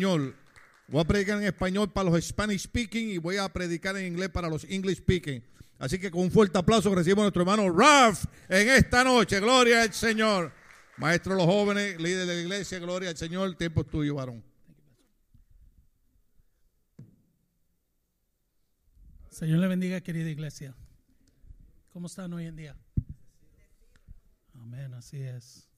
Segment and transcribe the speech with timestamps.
[0.00, 0.36] español.
[0.88, 4.30] Voy a predicar en español para los Spanish speaking y voy a predicar en inglés
[4.30, 5.42] para los English speaking.
[5.78, 9.40] Así que con un fuerte aplauso recibimos a nuestro hermano Ralph en esta noche.
[9.40, 10.52] Gloria al Señor.
[10.96, 13.54] Maestro de los jóvenes, líder de la iglesia, gloria al Señor.
[13.56, 14.42] Tiempo es tuyo, varón.
[19.30, 20.74] Señor le bendiga, querida iglesia.
[21.92, 22.76] ¿Cómo están hoy en día?
[24.54, 25.69] Amén, así es.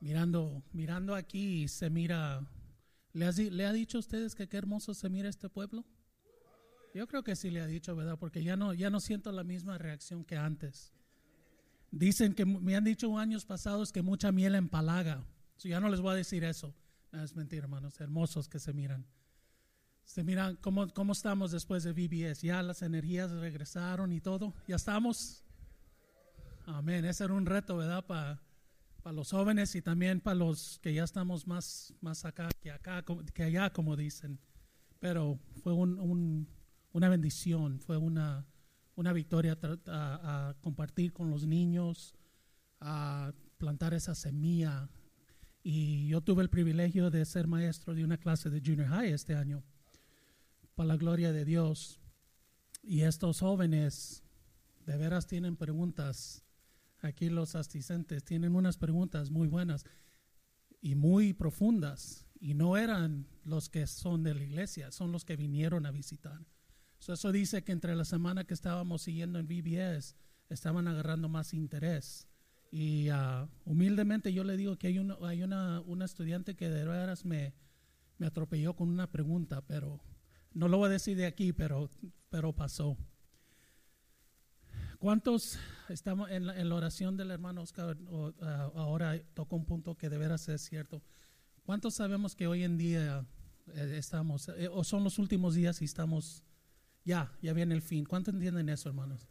[0.00, 2.46] Mirando, mirando aquí se mira.
[3.12, 5.84] ¿Le, has ¿Le ha dicho a ustedes que qué hermoso se mira este pueblo?
[6.94, 8.18] Yo creo que sí le ha dicho, ¿verdad?
[8.18, 10.92] Porque ya no, ya no siento la misma reacción que antes.
[11.90, 15.24] Dicen que me han dicho años pasados que mucha miel empalaga.
[15.56, 16.74] So, ya no les voy a decir eso.
[17.12, 18.00] No, es mentira, hermanos.
[18.00, 19.06] Hermosos que se miran.
[20.04, 22.42] Se miran cómo, cómo estamos después de VBS.
[22.42, 24.54] Ya las energías regresaron y todo.
[24.66, 25.44] Ya estamos.
[26.64, 27.04] Amén.
[27.04, 28.06] Ese era un reto, ¿verdad?
[28.06, 28.40] Para
[29.04, 33.04] los jóvenes y también para los que ya estamos más, más acá que acá,
[33.34, 34.38] que allá, como dicen.
[34.98, 36.48] Pero fue un- un-
[36.92, 38.46] una bendición, fue una,
[38.96, 42.14] una victoria a compartir con los niños,
[42.80, 44.88] a plantar esa semilla.
[45.62, 49.34] Y yo tuve el privilegio de ser maestro de una clase de junior high este
[49.34, 49.62] año,
[50.74, 52.00] para la gloria de Dios.
[52.82, 54.22] Y estos jóvenes
[54.86, 56.42] de veras tienen preguntas.
[57.02, 59.84] Aquí los asistentes tienen unas preguntas muy buenas
[60.80, 62.26] y muy profundas.
[62.40, 66.46] Y no eran los que son de la iglesia, son los que vinieron a visitar.
[66.98, 70.16] So, eso dice que entre la semana que estábamos siguiendo en VBS,
[70.48, 72.28] estaban agarrando más interés.
[72.70, 76.84] Y ah, humildemente yo le digo que hay, una, hay una, una estudiante que de
[76.84, 77.54] veras me,
[78.18, 80.00] me atropelló con una pregunta, pero
[80.52, 81.90] no lo voy a decir de aquí, pero,
[82.28, 82.96] pero pasó.
[85.00, 87.96] ¿Cuántos estamos en la, en la oración del hermano Oscar?
[88.10, 91.02] o, ah, ahora tocó un punto que de veras es cierto.
[91.62, 93.24] ¿Cuántos sabemos que hoy en día
[93.68, 96.44] eh, estamos, eh, o son los últimos días y estamos,
[97.02, 98.04] ya, ya viene el fin?
[98.04, 99.26] ¿Cuántos entienden eso, hermanos?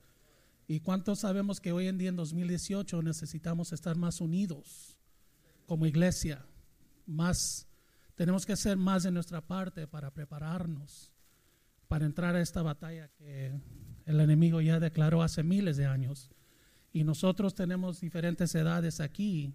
[0.68, 4.98] ¿Y cuántos sabemos que hoy en día en 2018 necesitamos estar más unidos
[5.68, 6.44] como iglesia?
[7.06, 7.68] Más,
[8.16, 11.12] tenemos que hacer más de nuestra parte para prepararnos
[11.88, 13.52] para entrar a esta batalla que
[14.10, 16.32] el enemigo ya declaró hace miles de años.
[16.92, 19.54] Y nosotros tenemos diferentes edades aquí,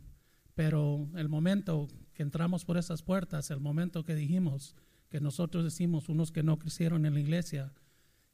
[0.54, 4.76] pero el momento que entramos por esas puertas, el momento que dijimos,
[5.09, 7.72] que nosotros decimos, unos que no crecieron en la iglesia,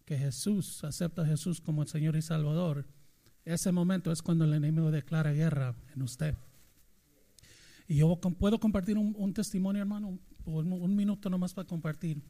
[0.04, 2.86] que Jesús, acepta a Jesús como el Señor y Salvador,
[3.46, 6.36] ese momento es cuando el enemigo declara guerra en usted.
[7.88, 12.22] Y yo puedo compartir un, testimonio, hermano, un minuto nomás para compartir.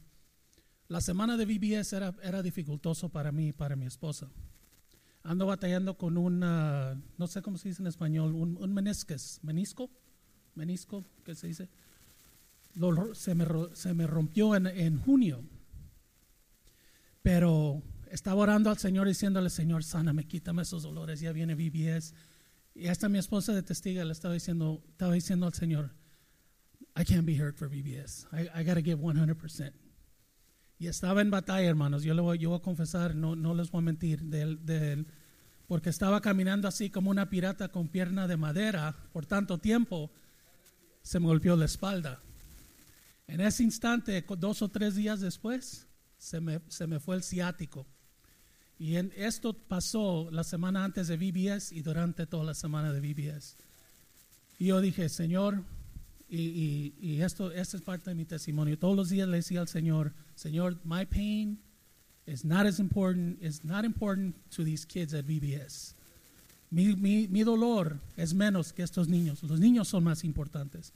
[0.90, 4.28] La semana de VBS era, era dificultoso para mí y para mi esposa.
[5.22, 9.88] Ando batallando con una, no sé cómo se dice en español, un, un menisco,
[10.56, 11.68] menisco, ¿qué se dice?
[12.74, 15.44] Lo se, me, se me rompió en, en junio,
[17.22, 22.14] pero estaba orando al Señor diciéndole, Señor, sáname, quítame esos dolores, ya viene VBS.
[22.74, 25.94] Y hasta mi esposa de testiga le estaba diciendo, estaba diciendo al Señor,
[26.96, 28.26] I can't be hurt for VBS.
[28.32, 29.72] I, I got to give 100%.
[30.80, 32.02] Y estaba en batalla, hermanos.
[32.02, 35.06] Yo le voy, yo voy a confesar, no, no les voy a mentir, del, del-
[35.68, 40.10] porque estaba caminando así como una pirata con pierna de madera por tanto tiempo,
[41.02, 42.20] se me golpeó la espalda.
[43.28, 45.86] En ese instante, dos o tres días después,
[46.18, 47.86] se me, se me fue el ciático.
[48.78, 53.00] Y en, esto pasó la semana antes de VBS y durante toda la semana de
[53.00, 53.56] VBS.
[54.58, 55.62] Y yo dije, Señor,
[56.38, 58.78] y, y, esto, esto es parte de mi testimonio.
[58.78, 61.58] Todos los días le decía al Señor, Señor, my pain
[62.26, 65.94] is not as important, is not important to these kids at VBS.
[66.70, 69.42] Mi, mi, mi dolor es menos que estos niños.
[69.42, 70.92] Los niños son más importantes.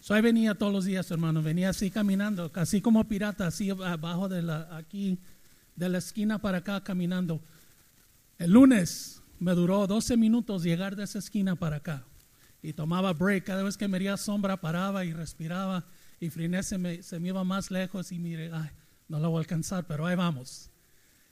[0.00, 1.42] So ahí venía todos los días, hermano.
[1.42, 5.18] Venía así caminando, así como pirata, así abajo de la, aquí,
[5.76, 7.42] de la esquina para acá caminando.
[8.38, 12.06] El lunes me duró 12 minutos llegar de esa esquina para acá.
[12.62, 13.44] Y tomaba break.
[13.44, 15.86] Cada vez que me veía sombra, paraba y respiraba.
[16.20, 18.70] Y Friné se me, se me iba más lejos y mire, ay,
[19.08, 20.70] no lo voy a alcanzar, pero ahí vamos.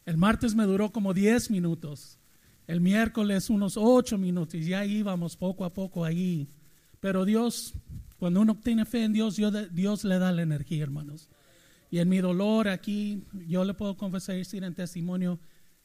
[0.07, 2.19] El martes me duró como 10 minutos.
[2.67, 4.55] El miércoles unos 8 minutos.
[4.55, 6.49] Y ya íbamos poco a poco ahí.
[7.01, 7.75] Pero Dios,
[8.19, 11.29] cuando uno tiene fe en Dios, Dios, Dios le da la energía, hermanos.
[11.91, 15.39] Y en mi dolor aquí, yo le puedo confesar y decir en testimonio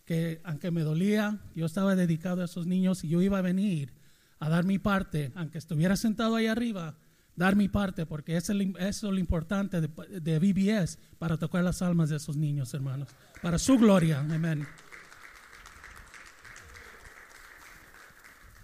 [0.06, 3.94] que aunque me dolía, yo estaba dedicado a esos niños y yo iba a venir
[4.44, 6.98] a dar mi parte, aunque estuviera sentado ahí arriba,
[7.38, 9.88] dar mi parte, porque eso es lo, importante de,
[10.20, 13.08] de VBS para tocar las almas de esos niños, hermanos,
[13.42, 14.68] para su gloria, amén.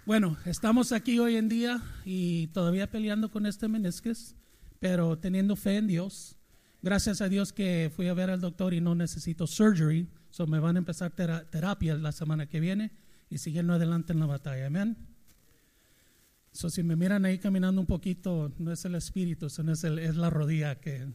[0.04, 4.34] Bueno, estamos aquí hoy en día y todavía peleando con este meniscus,
[4.80, 6.36] pero teniendo fe en Dios.
[6.82, 10.58] Gracias a Dios que fui a ver al doctor y no necesito surgery, so me
[10.58, 12.90] van a empezar tera- terapia la semana que viene
[13.30, 14.66] y siguiendo adelante en la batalla.
[14.66, 15.09] Amén.
[16.52, 19.98] So, si me miran ahí caminando un poquito, no es el espíritu, sino es, el-
[19.98, 21.08] es la rodilla que...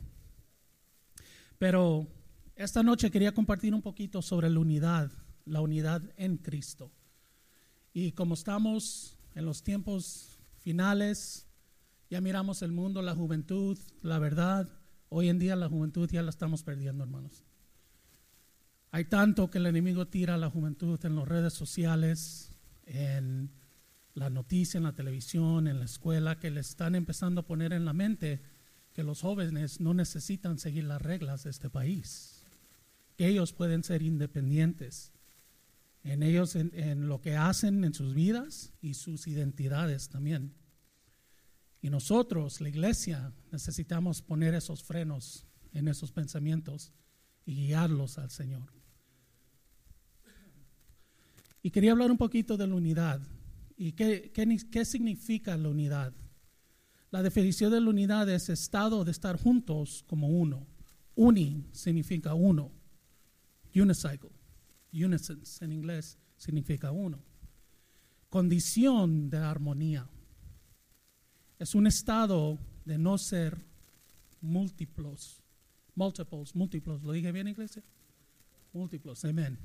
[1.57, 2.07] Pero
[2.55, 5.11] esta noche quería compartir un poquito sobre la unidad,
[5.45, 6.91] la unidad en Cristo.
[7.93, 11.45] Y como estamos en los tiempos finales,
[12.09, 14.69] ya miramos el mundo, la juventud, la verdad.
[15.09, 17.43] Hoy en día la juventud ya la estamos perdiendo, hermanos.
[18.91, 22.51] Hay tanto que el enemigo tira a la juventud en las redes sociales,
[22.85, 23.49] en
[24.15, 27.85] la noticia, en la televisión, en la escuela, que le están empezando a poner en
[27.85, 28.41] la mente
[28.93, 32.45] que los jóvenes no necesitan seguir las reglas de este país,
[33.17, 35.11] que ellos pueden ser independientes
[36.03, 40.53] en ellos, en, en lo que hacen en sus vidas y sus identidades también.
[41.81, 46.93] Y nosotros, la iglesia, necesitamos poner esos frenos en esos pensamientos
[47.45, 48.71] y guiarlos al Señor.
[51.61, 53.19] Y quería hablar un poquito de la unidad.
[53.77, 56.13] ¿Y qué, qué, qué significa la unidad?
[57.11, 60.67] La definición de la unidad es estado de estar juntos como uno.
[61.15, 62.71] Uni significa uno.
[63.73, 64.31] Unicycle.
[64.93, 67.19] Unisons en inglés significa uno.
[68.29, 70.09] Condición de armonía.
[71.59, 73.57] Es un estado de no ser
[74.41, 75.41] múltiplos.
[75.95, 77.01] Multiples, múltiplos.
[77.03, 77.83] ¿Lo dije bien, iglesia?
[78.73, 79.57] Múltiplos, amén.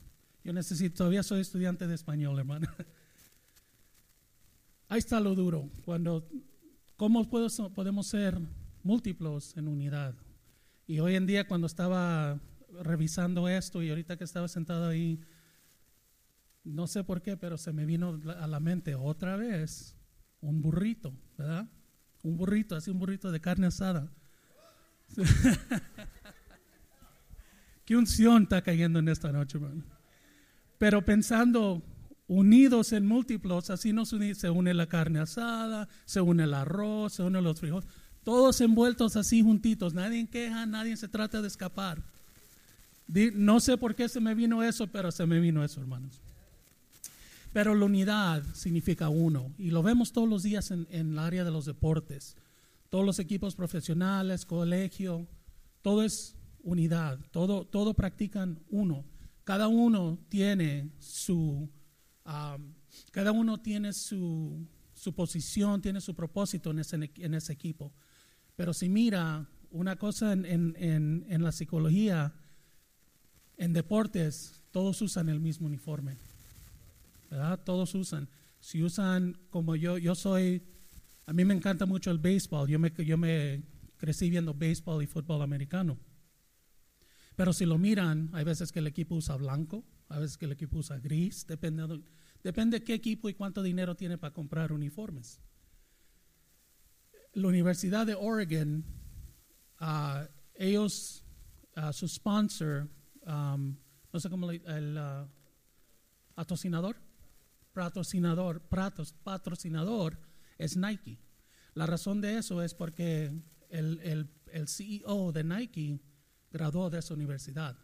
[0.45, 2.69] Yo necesito, todavía soy estudiante de español, hermano.
[4.91, 5.71] Ahí está lo duro.
[5.85, 6.29] Cuando,
[6.97, 8.39] ¿Cómo puedo- podemos ser
[8.83, 10.15] múltiplos en unidad?
[10.87, 12.39] Y hoy en día, cuando estaba
[12.83, 15.21] revisando esto y ahorita que estaba sentado ahí,
[16.65, 19.97] no sé por qué, pero se me vino a la mente otra vez
[20.41, 21.69] un burrito, ¿verdad?
[22.23, 24.13] Un burrito, así un burrito de carne asada.
[27.85, 29.85] Qué unción está cayendo en esta noche, hermano.
[30.79, 31.83] Pero pensando
[32.31, 37.15] unidos en múltiplos, así nos uni- se une la carne asada, se une el arroz,
[37.15, 37.89] se unen los frijoles,
[38.23, 42.01] todos envueltos así juntitos, nadie queja, nadie se trata de escapar.
[43.35, 46.21] No sé por qué se me vino eso, pero se me vino eso, hermanos.
[47.53, 51.43] Pero la unidad significa uno, y lo vemos todos los días en, en el área
[51.43, 52.37] de los deportes.
[52.91, 55.27] Todos los equipos profesionales, colegio,
[55.83, 59.05] todo es unidad, todo, todo practican uno.
[59.43, 61.69] Cada uno tiene su,
[62.31, 62.75] um,
[63.11, 67.93] cada uno tiene su, su posición, tiene su propósito en ese, en ese equipo.
[68.57, 72.35] Pero si mira una cosa en, en, en, la psicología,
[73.57, 76.17] en deportes, todos usan el mismo uniforme.
[77.31, 77.61] ¿Verdad?
[77.65, 78.29] Todos usan.
[78.59, 80.63] Si usan como yo, yo soy,
[81.27, 82.69] a mí me encanta mucho el béisbol.
[82.69, 83.63] Yo me, yo me
[83.97, 85.99] crecí viendo béisbol y fútbol americano.
[87.37, 90.53] Pero si lo miran, hay veces que el equipo usa blanco, hay veces que el
[90.53, 92.03] equipo usa gris, depende de,
[92.43, 95.41] depende de qué equipo y cuánto dinero tiene para comprar uniformes.
[97.33, 98.85] La Universidad de Oregon,
[99.79, 101.25] ah, ellos,
[101.77, 102.89] ah, su sponsor,
[103.27, 103.77] um,
[104.13, 105.29] no sé cómo le, el ah,
[106.35, 106.97] patrocinador,
[107.73, 110.19] patrocinador
[110.59, 111.19] es Nike.
[111.75, 113.33] La razón de eso es porque
[113.69, 116.01] el, el, el CEO de Nike
[116.51, 117.79] graduó de esa universidad.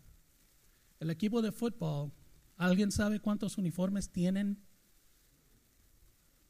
[0.99, 2.13] El equipo de fútbol,
[2.57, 4.59] ¿alguien sabe cuántos uniformes tienen?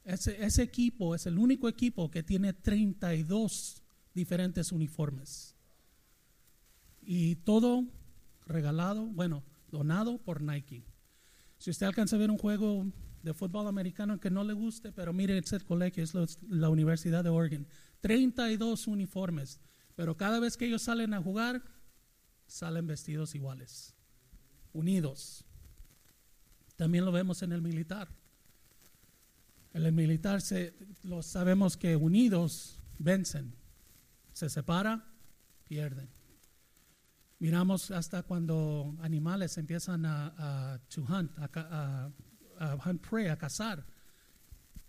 [0.03, 3.83] Ese, equipo es el único equipo que tiene 32
[4.13, 5.53] diferentes uniformes.
[7.01, 7.85] Y todo
[8.45, 10.85] regalado, bueno, donado por Nike.
[11.57, 12.85] Si usted alcanza a ver un juego
[13.21, 17.29] de fútbol americano que no le guste, pero mire ese colegio, es la Universidad de
[17.29, 17.67] Oregon.
[17.99, 19.59] 32 uniformes,
[19.95, 21.61] pero cada vez que ellos salen a jugar,
[22.45, 23.93] salen vestidos iguales,
[24.71, 25.43] unidos.
[26.77, 28.07] También lo vemos en el militar.
[29.73, 33.53] En el militar se, lo sabemos que unidos vencen,
[34.33, 35.05] se separa,
[35.65, 36.09] pierden.
[37.39, 40.33] Miramos hasta cuando animales empiezan a,
[40.73, 42.11] a to hunt, a, a-
[42.59, 43.85] a hunt prey, a cazar.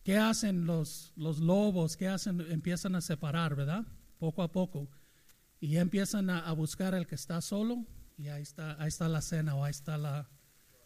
[0.04, 1.98] ¿Qué hacen los, los lobos?
[1.98, 2.40] ¿Qué hacen?
[2.50, 3.84] Empiezan a separar, ¿verdad?
[4.18, 4.88] Poco a poco.
[5.60, 7.84] Y empiezan a, a buscar el que está solo
[8.16, 10.30] y ahí está, ahí está la cena o ahí está la,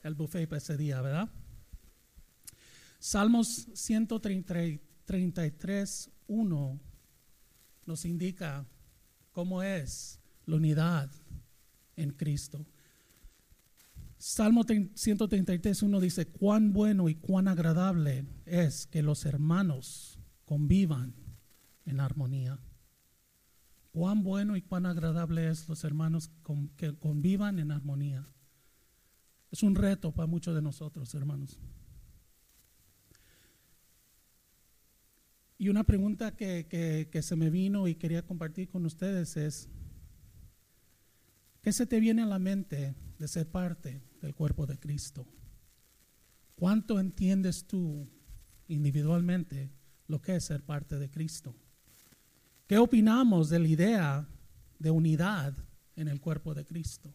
[0.02, 1.30] el buffet para ese día, ¿verdad?
[2.98, 6.80] Salmos 133, 1
[7.86, 8.66] nos indica
[9.32, 11.10] cómo es la unidad
[11.96, 12.66] en Cristo.
[14.18, 21.14] Salmo 133, uno dice, cuán bueno y cuán agradable es que los hermanos convivan
[21.86, 22.60] en armonía.
[23.90, 26.30] Cuán bueno y cuán agradable es los hermanos
[26.76, 28.28] que convivan en armonía.
[29.52, 31.60] Es un reto para muchos de nosotros, hermanos.
[35.58, 39.68] Y una pregunta que, se me vino y quería compartir con ustedes es,
[41.60, 45.28] ¿qué se te viene a la mente de ser parte del cuerpo de Cristo?
[46.56, 48.08] ¿Cuánto entiendes tú
[48.68, 49.70] individualmente
[50.06, 51.54] lo que es ser parte de Cristo?
[52.66, 54.28] ¿Qué opinamos de la idea
[54.78, 55.54] de unidad
[55.94, 57.14] en el cuerpo de Cristo?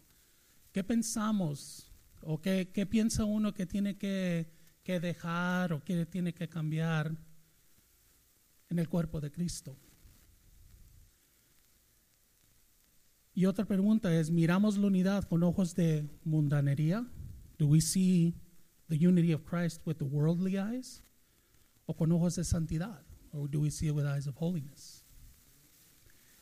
[0.72, 4.52] ¿Qué pensamos o qué, piensa uno que tiene que,
[4.86, 7.16] dejar o que tiene que cambiar
[8.70, 9.78] en el cuerpo de Cristo?
[13.34, 17.08] Y otra pregunta es, ¿miramos la unidad con ojos de mundanería?
[17.60, 18.34] Do we see
[18.90, 21.04] the unity of Christ with the worldly eyes?
[21.86, 23.06] ¿O con ojos de santidad?
[23.32, 25.06] Or do we see it with eyes of holiness?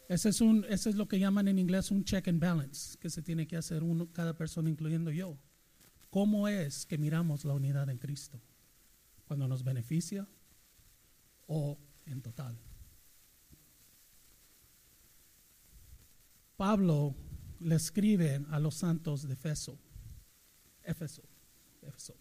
[0.08, 3.10] Ese es, un, ese es lo que llaman en inglés un check and balance, que
[3.10, 5.38] se tiene que hacer uno, cada persona, incluyendo yo.
[6.10, 8.42] ¿Cómo es que miramos la unidad en Cristo?
[9.26, 10.28] ¿Cuando nos beneficia
[11.48, 12.58] o en total?
[16.58, 17.16] Pablo
[17.60, 19.78] le escribe a los santos de Efeso.
[20.84, 21.24] Éfeso.
[21.82, 22.16] Éfeso.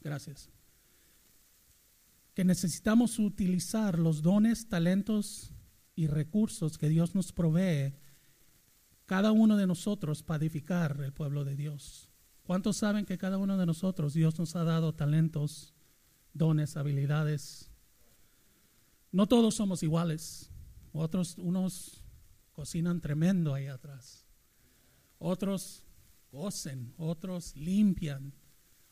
[0.00, 0.50] Gracias.
[2.34, 5.52] Que necesitamos utilizar los dones, talentos
[5.96, 7.94] y recursos que Dios nos provee,
[9.06, 12.10] cada uno de nosotros para edificar el pueblo de Dios.
[12.46, 15.72] ¿Cuántos saben que cada uno de nosotros Dios nos ha dado talentos,
[16.34, 17.70] dones, habilidades?
[19.10, 20.50] No todos somos iguales.
[20.92, 22.04] Otros, unos
[22.52, 24.26] cocinan tremendo ahí atrás.
[25.18, 25.84] Otros
[26.30, 28.34] cosen, otros limpian,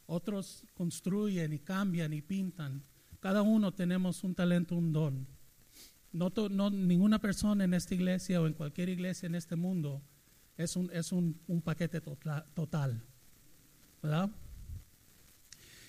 [0.07, 2.83] otros construyen y cambian y pintan.
[3.21, 5.29] Cada uno tenemos un talento, un don.
[6.11, 10.03] No, no, ninguna persona en esta iglesia o en cualquier iglesia en este mundo
[10.57, 13.05] es un, es un, un paquete total.
[14.03, 14.31] ¿Verdad?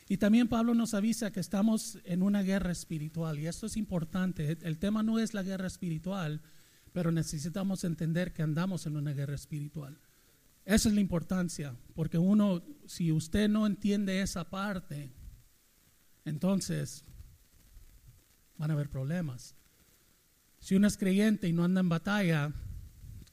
[0.08, 4.58] Y también Pablo nos avisa que estamos en una guerra espiritual y esto es importante.
[4.62, 6.42] El tema no es la guerra espiritual,
[6.92, 9.98] pero necesitamos entender que andamos en una guerra espiritual.
[10.66, 15.12] Esa es la importancia, porque uno, si usted no entiende esa parte,
[16.26, 17.04] entonces
[18.58, 19.56] van a haber problemas.
[20.60, 22.54] Si uno es creyente y no anda en batalla,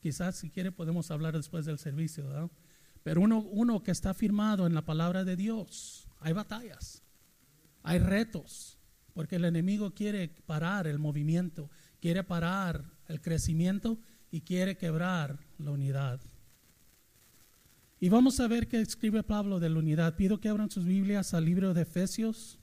[0.00, 2.50] quizás si quiere podemos hablar después del servicio,
[3.02, 7.02] Pero uno, uno que está firmado en la palabra de Dios, hay batallas,
[7.82, 8.78] hay retos,
[9.14, 13.98] porque el enemigo quiere parar el movimiento, quiere parar el crecimiento
[14.30, 16.20] y quiere quebrar la unidad.
[17.98, 20.16] Y vamos a ver qué escribe Pablo de la unidad.
[20.16, 22.58] Pido que abran sus Biblias al libro de Efesios,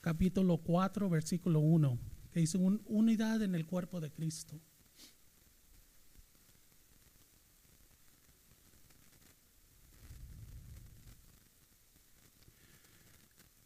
[0.00, 1.98] capítulo 4, versículo 1
[2.32, 4.58] que dice unidad en el cuerpo de Cristo.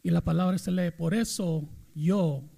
[0.07, 2.49] Y la palabra se lee, por eso yo,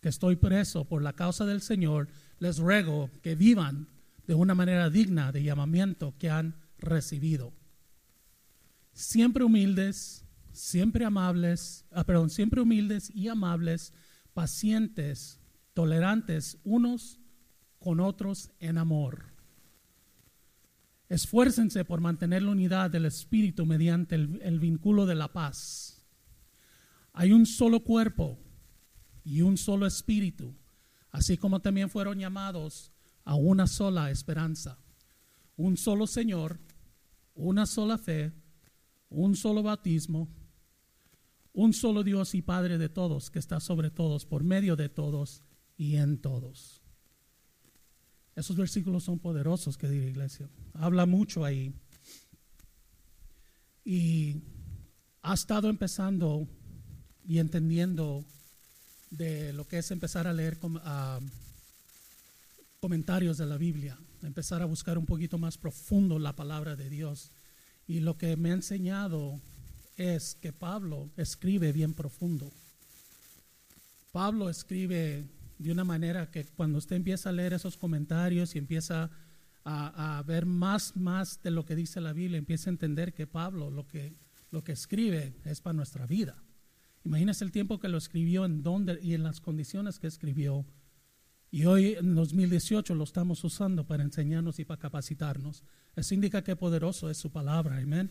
[0.00, 2.08] que estoy preso por la causa del Señor,
[2.40, 3.86] les ruego que vivan
[4.26, 7.52] de una manera digna de llamamiento que han recibido.
[8.92, 13.92] Siempre humildes, siempre amables, ah, perdón, siempre humildes y amables,
[14.34, 15.38] pacientes,
[15.74, 17.20] tolerantes unos
[17.78, 19.26] con otros en amor.
[21.08, 25.95] Esfuércense por mantener la unidad del Espíritu mediante el, vínculo de la paz.
[27.18, 28.38] Hay un solo cuerpo
[29.24, 30.54] y un solo Espíritu,
[31.10, 32.92] así como también fueron llamados
[33.24, 34.78] a una sola esperanza,
[35.56, 36.60] un solo Señor,
[37.34, 38.34] una sola fe,
[39.08, 40.28] un solo bautismo,
[41.54, 45.42] un solo Dios y Padre de todos, que está sobre todos, por medio de todos
[45.78, 46.82] y en todos.
[48.34, 50.50] Esos versículos son poderosos que dice iglesia.
[50.74, 51.72] Habla mucho ahí.
[53.86, 54.42] Y
[55.22, 56.46] ha estado empezando
[57.26, 58.24] y entendiendo
[59.10, 60.58] de lo que es empezar a leer
[62.80, 67.30] comentarios de la Biblia, empezar a buscar un poquito más profundo la palabra de Dios.
[67.88, 69.40] Y lo que me ha enseñado
[69.96, 72.50] es que Pablo escribe bien profundo.
[74.12, 75.24] Pablo escribe
[75.58, 79.10] de una manera que cuando usted empieza a leer esos comentarios y empieza
[79.64, 83.68] a, ver más, más de lo que dice la Biblia, empieza a entender que Pablo
[83.68, 84.14] lo que,
[84.52, 86.36] lo que escribe es para nuestra vida.
[87.06, 90.66] Imagínese el tiempo que lo escribió, en dónde y en las condiciones que escribió.
[91.52, 95.62] Y hoy en 2018 lo estamos usando para enseñarnos y para capacitarnos.
[95.94, 98.10] Eso indica que poderoso es su palabra, amén.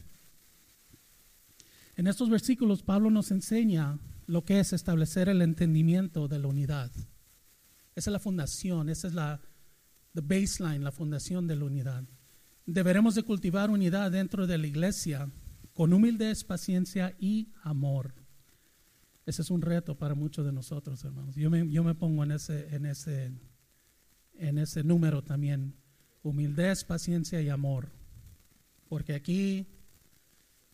[1.97, 6.89] En estos versículos Pablo nos enseña lo que es establecer el entendimiento de la unidad.
[7.95, 9.41] Esa es la fundación, esa es la
[10.13, 12.05] baseline, la fundación de la unidad.
[12.65, 15.29] Deberemos de cultivar unidad dentro de la iglesia
[15.73, 18.24] con humildad, paciencia y amor.
[19.25, 21.35] Ese es un reto para muchos de nosotros, hermanos.
[21.35, 23.31] Yo me, yo me pongo en ese, en, ese,
[24.37, 25.75] en ese número también.
[26.21, 27.91] Humildad, paciencia y amor.
[28.87, 29.67] Porque aquí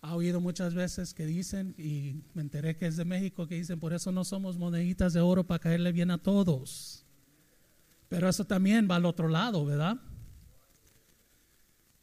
[0.02, 3.80] ha oído muchas veces que dicen, y me enteré que es de México, que dicen,
[3.80, 7.06] por eso no somos moneditas de oro para caerle bien a todos.
[8.10, 9.98] Pero eso también va al otro lado, ¿verdad?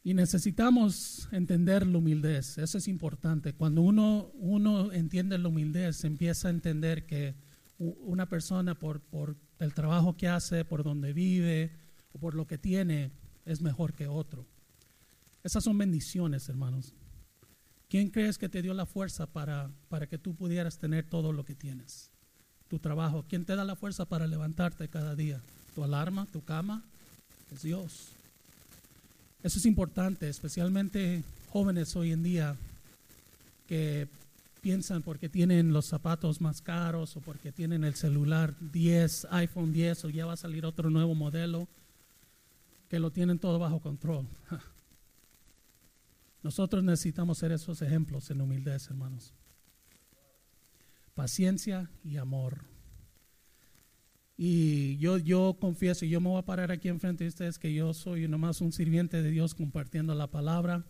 [0.05, 3.53] Y necesitamos entender la humildad, eso es importante.
[3.53, 7.35] Cuando uno, uno entiende la humildad, se empieza a entender que
[7.79, 11.73] una persona por, por el trabajo que hace, por donde vive
[12.13, 13.11] o por lo que tiene,
[13.45, 14.47] es mejor que otro.
[15.43, 16.93] Esas son bendiciones, hermanos.
[17.89, 21.45] ¿Quién crees que te dio la fuerza para, para que tú pudieras tener todo lo
[21.45, 22.11] que tienes?
[22.69, 23.25] Tu trabajo.
[23.29, 25.41] ¿Quién te da la fuerza para levantarte cada día?
[25.75, 26.85] ¿Tu alarma, tu cama?
[27.51, 28.18] Es Dios.
[29.43, 32.57] Eso es importante, especialmente jóvenes hoy en día
[33.69, 34.09] que
[34.61, 40.05] piensan porque tienen los zapatos más caros o porque tienen el celular 10, iPhone 10
[40.07, 41.69] o ya va a salir otro nuevo modelo,
[42.91, 44.27] que lo tienen todo bajo control.
[46.43, 49.33] Nosotros necesitamos ser esos ejemplos en humildad, hermanos.
[51.15, 52.59] Paciencia y amor.
[54.41, 57.93] Y yo, yo confieso, yo me voy a parar aquí enfrente de ustedes que yo
[57.93, 60.87] soy nomás un sirviente de Dios compartiendo la palabra,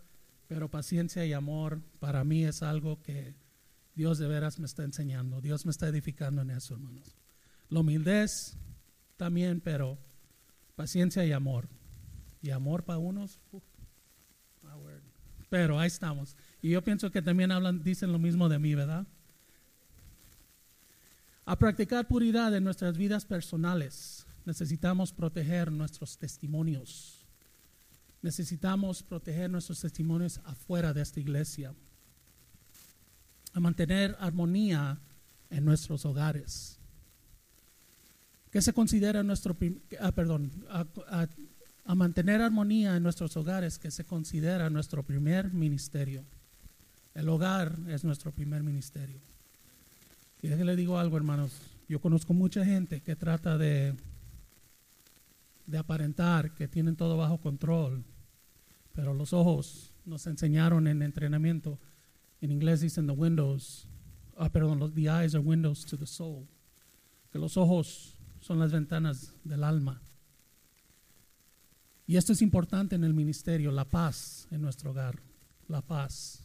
[0.48, 3.34] pero paciencia y amor para mí es algo que
[3.94, 5.40] Dios de veras me está enseñando.
[5.40, 7.16] Dios me está edificando en eso, hermanos.
[7.70, 8.28] La humildad
[9.16, 9.98] también, pero
[10.76, 11.70] paciencia y amor.
[12.42, 13.40] Y amor para unos.
[15.48, 16.36] pero ahí estamos.
[16.60, 19.06] Y yo pienso que también hablan, dicen lo mismo de mí, ¿verdad?
[21.48, 27.26] A practicar puridad en nuestras vidas personales, necesitamos proteger nuestros testimonios.
[28.20, 31.72] Necesitamos proteger nuestros testimonios afuera de esta iglesia.
[33.54, 35.00] A mantener armonía
[35.48, 36.78] en nuestros hogares.
[38.50, 39.56] ¿Qué se considera nuestro,
[40.00, 40.86] ah, perdón, a,
[41.86, 46.26] a mantener armonía en nuestros hogares, que se considera nuestro primer ministerio?
[47.14, 49.27] El hogar es nuestro primer ministerio.
[50.40, 51.52] Y le digo algo, hermanos.
[51.88, 53.94] Yo conozco mucha gente que trata de,
[55.66, 58.04] de aparentar que tienen todo bajo control,
[58.94, 61.78] pero los ojos nos enseñaron en entrenamiento.
[62.40, 63.88] En inglés dicen the windows,
[64.36, 66.46] ah, perdón, the eyes are windows to the soul.
[67.32, 70.00] Que los ojos son las ventanas del alma.
[72.06, 75.20] Y esto es importante en el ministerio, la paz en nuestro hogar,
[75.66, 76.44] la paz.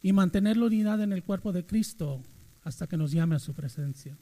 [0.00, 2.22] Y mantener la unidad en el cuerpo de Cristo
[2.68, 4.18] hasta que nos llame a su presencia.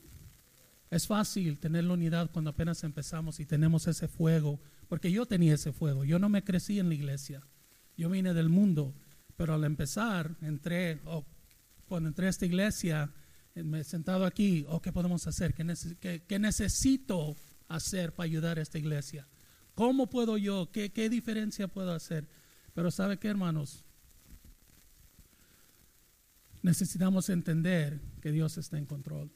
[0.88, 5.54] Es fácil tener la unidad cuando apenas empezamos y tenemos ese fuego, porque yo tenía
[5.54, 6.04] ese fuego.
[6.04, 7.42] Yo no me crecí en la iglesia,
[7.96, 8.94] yo vine del mundo,
[9.36, 11.00] pero al empezar, entré,
[11.88, 13.12] cuando entré a esta iglesia,
[13.56, 15.52] me he sentado aquí, oh, ¿qué podemos hacer?
[15.52, 17.34] ¿Qué, necesito
[17.66, 19.26] hacer para ayudar a esta iglesia?
[19.74, 20.70] ¿Cómo puedo yo?
[20.70, 22.28] ¿Qué, qué diferencia puedo hacer?
[22.74, 23.85] Pero ¿sabe qué, hermanos?
[26.66, 29.30] Necesitamos entender que Dios está en control.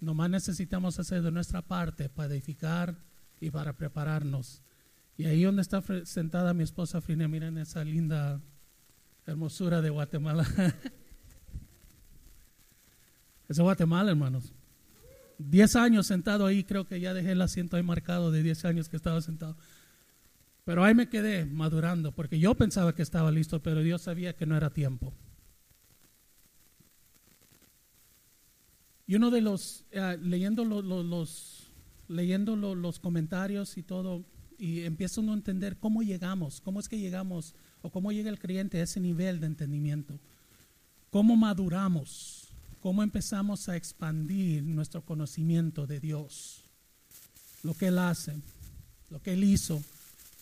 [0.00, 2.96] Nomás necesitamos hacer de nuestra parte para edificar
[3.38, 4.62] y para prepararnos.
[5.18, 8.40] Y ahí donde está sentada mi esposa Frina, miren esa linda
[9.26, 10.46] hermosura de Guatemala.
[13.48, 14.54] es Guatemala, hermanos.
[15.36, 18.88] Diez años sentado ahí, creo que ya dejé el asiento ahí marcado de diez años
[18.88, 19.54] que estaba sentado.
[20.64, 24.46] Pero ahí me quedé madurando, porque yo pensaba que estaba listo, pero Dios sabía que
[24.46, 25.12] no era tiempo.
[29.10, 31.72] Y uno de los, eh, leyendo, los,
[32.06, 34.24] leyendo los comentarios y todo,
[34.56, 38.38] y empieza uno a entender cómo llegamos, cómo es que llegamos, o cómo llega el
[38.38, 40.16] creyente a ese nivel de entendimiento,
[41.10, 46.62] cómo maduramos, cómo empezamos a expandir nuestro conocimiento de Dios,
[47.64, 48.36] lo que Él hace,
[49.08, 49.82] lo que Él hizo,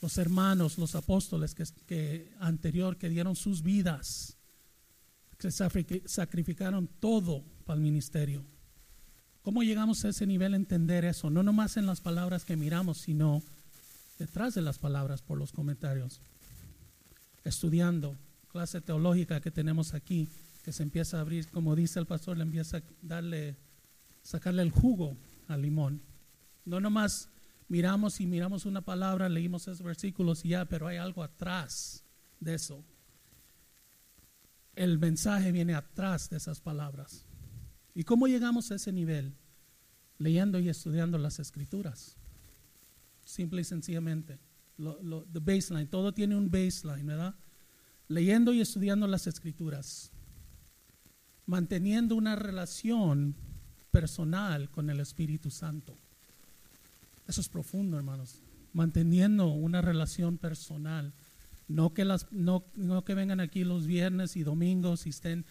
[0.03, 4.37] los hermanos, los apóstoles que, que anterior que dieron sus vidas,
[5.39, 8.45] que sacrificaron todo para el ministerio.
[9.49, 11.31] ¿Cómo llegamos a ese nivel a entender eso?
[11.31, 13.43] No nomás en las palabras que miramos, sino
[14.19, 16.21] detrás de las palabras por los comentarios.
[17.45, 18.15] Estudiando,
[18.53, 20.29] clase teológica que tenemos aquí,
[20.67, 23.57] que se empieza a abrir, como dice el pastor, le empieza a darle,
[24.23, 26.03] sacarle el jugo al limón.
[26.67, 27.31] No nomás
[27.69, 32.05] miramos y miramos una palabra, leímos esos versículos y ya, pero hay algo atrás
[32.39, 32.85] de eso.
[34.77, 37.25] el mensaje viene atrás de esas palabras.
[37.99, 39.35] ¿Y cómo llegamos a ese nivel?
[40.19, 42.17] Leyendo y estudiando las escrituras.
[43.25, 44.39] Simple y sencillamente.
[44.77, 47.35] Lo, the baseline, todo tiene un baseline, ¿verdad?
[48.07, 50.13] Leyendo y estudiando las escrituras.
[51.45, 53.35] Manteniendo una relación
[53.91, 55.99] personal con el Espíritu Santo.
[57.27, 58.45] Eso es profundo, hermanos.
[58.75, 61.15] Manteniendo una relación personal.
[61.67, 65.45] No que, las, no, no que vengan aquí los viernes y domingos y estén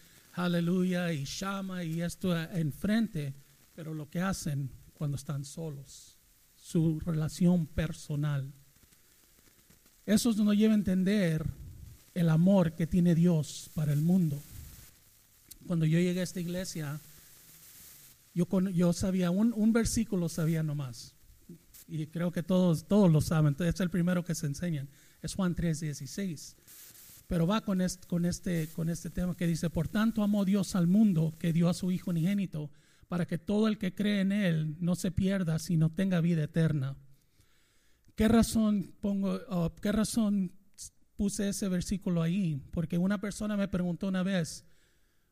[0.45, 3.33] aleluya y llama y esto enfrente,
[3.73, 6.17] pero lo que hacen cuando están solos,
[6.55, 8.53] su relación personal.
[10.05, 11.45] Eso nos lleva a entender
[12.13, 14.41] el amor que tiene Dios para el mundo.
[15.65, 16.99] Cuando yo llegué a esta iglesia,
[18.33, 21.13] yo, yo sabía, un, un versículo sabía nomás.
[21.87, 23.49] Y creo que todos, todos lo saben.
[23.49, 24.87] Entonces es el primero que se enseñan.
[25.21, 26.55] Es Juan 3:16.
[27.27, 30.75] Pero va con este, con, este, con este tema que dice, por tanto amó Dios
[30.75, 32.71] al mundo que dio a su Hijo unigénito,
[33.07, 36.97] para que todo el que cree en Él no se pierda, sino tenga vida eterna.
[38.15, 40.51] ¿Qué razón pongo, oh, qué razón
[41.15, 42.61] puse ese versículo ahí?
[42.71, 44.65] Porque una persona me preguntó una vez,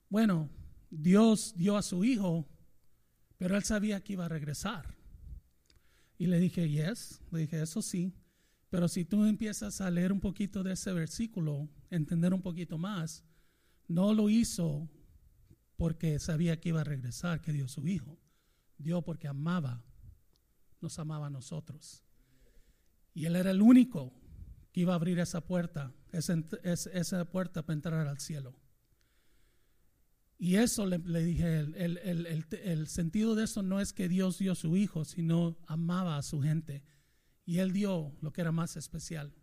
[0.10, 0.50] bueno,
[0.90, 2.48] Dios dio a su Hijo
[3.38, 4.96] pero él sabía que iba a regresar.
[6.18, 8.14] Y le dije, yes, le dije, eso sí.
[8.76, 13.24] Pero si tú empiezas a leer un poquito de ese versículo, entender un poquito más,
[13.88, 14.90] no lo hizo
[15.78, 18.20] porque sabía que iba a regresar, que dio su hijo.
[18.78, 19.82] Dio porque amaba,
[20.82, 22.04] nos amaba a nosotros.
[23.14, 24.12] Y él era el único
[24.74, 28.60] que iba a abrir esa puerta, esa, puerta para entrar al cielo.
[30.38, 35.06] Y eso le, dije, el, sentido de eso no es que Dios dio su Hijo,
[35.06, 36.84] sino amaba a su gente.
[37.46, 39.34] Y Él dio lo que era más especial,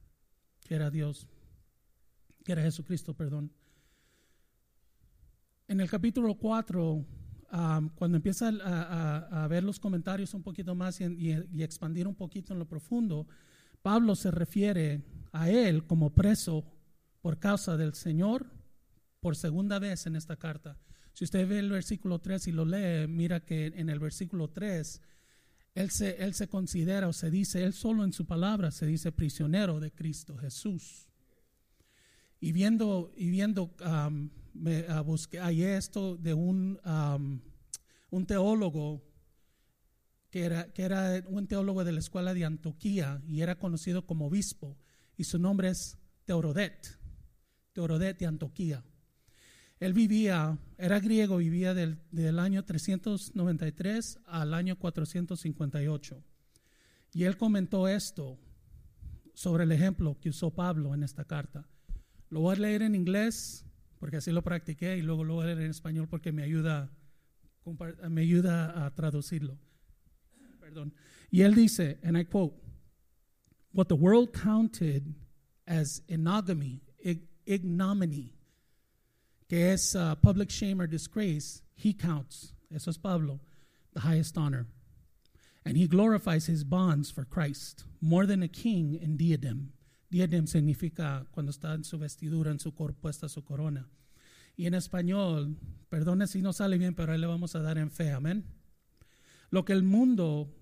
[0.61, 1.29] que era Dios,
[2.45, 3.53] que era Jesucristo, perdón.
[5.69, 7.07] En el capítulo 4,
[7.95, 12.67] cuando empieza a, ver los comentarios un poquito más y expandir un poquito en lo
[12.67, 13.27] profundo,
[13.83, 16.65] Pablo se refiere a él como preso
[17.21, 18.47] por causa del Señor
[19.21, 20.79] por segunda vez en esta carta.
[21.13, 25.01] Si usted ve el versículo 3 y lo lee, mira que en el versículo 3
[25.75, 29.13] él se, él se considera o se dice, él solo en su palabra se dice
[29.13, 31.09] prisionero de Cristo Jesús.
[32.41, 37.41] Y viendo, y viendo um, me, busqué, hay esto de un, um,
[38.11, 39.03] un teólogo
[40.31, 44.27] que era, que era un teólogo de la escuela de Antioquía y era conocido como
[44.27, 44.77] obispo,
[45.17, 46.99] y su nombre es Teorodet,
[47.73, 48.85] Teorodet de Antioquía.
[49.83, 56.23] Él vivía, era griego, vivía del, año 393 al año 458.
[57.15, 58.39] Y él comentó esto
[59.35, 61.67] sobre el ejemplo que usó Pablo en esta carta.
[62.31, 63.67] Lo voy a leer en inglés
[63.99, 66.93] porque así lo practiqué y luego lo voy a leer en español porque me ayuda,
[68.09, 69.59] me ayuda a traducirlo.
[70.61, 70.95] Perdón.
[71.29, 72.55] Y él dice, and I quote,
[73.73, 75.03] what the world counted
[75.67, 76.85] as ignominy,
[77.47, 78.33] ignominy
[79.49, 83.41] que es uh, public shame or disgrace, he counts, eso es Pablo,
[83.95, 84.67] the highest honor.
[85.65, 89.73] And he glorifies his bonds for Christ more than a king in diadem.
[90.11, 93.89] Diadem significa cuando está en su vestidura, en su puesta su corona.
[94.57, 95.57] Y en español,
[95.89, 98.45] perdone si no sale bien, pero ahí le vamos a dar en fe, amén.
[99.51, 100.55] Lo que el mundo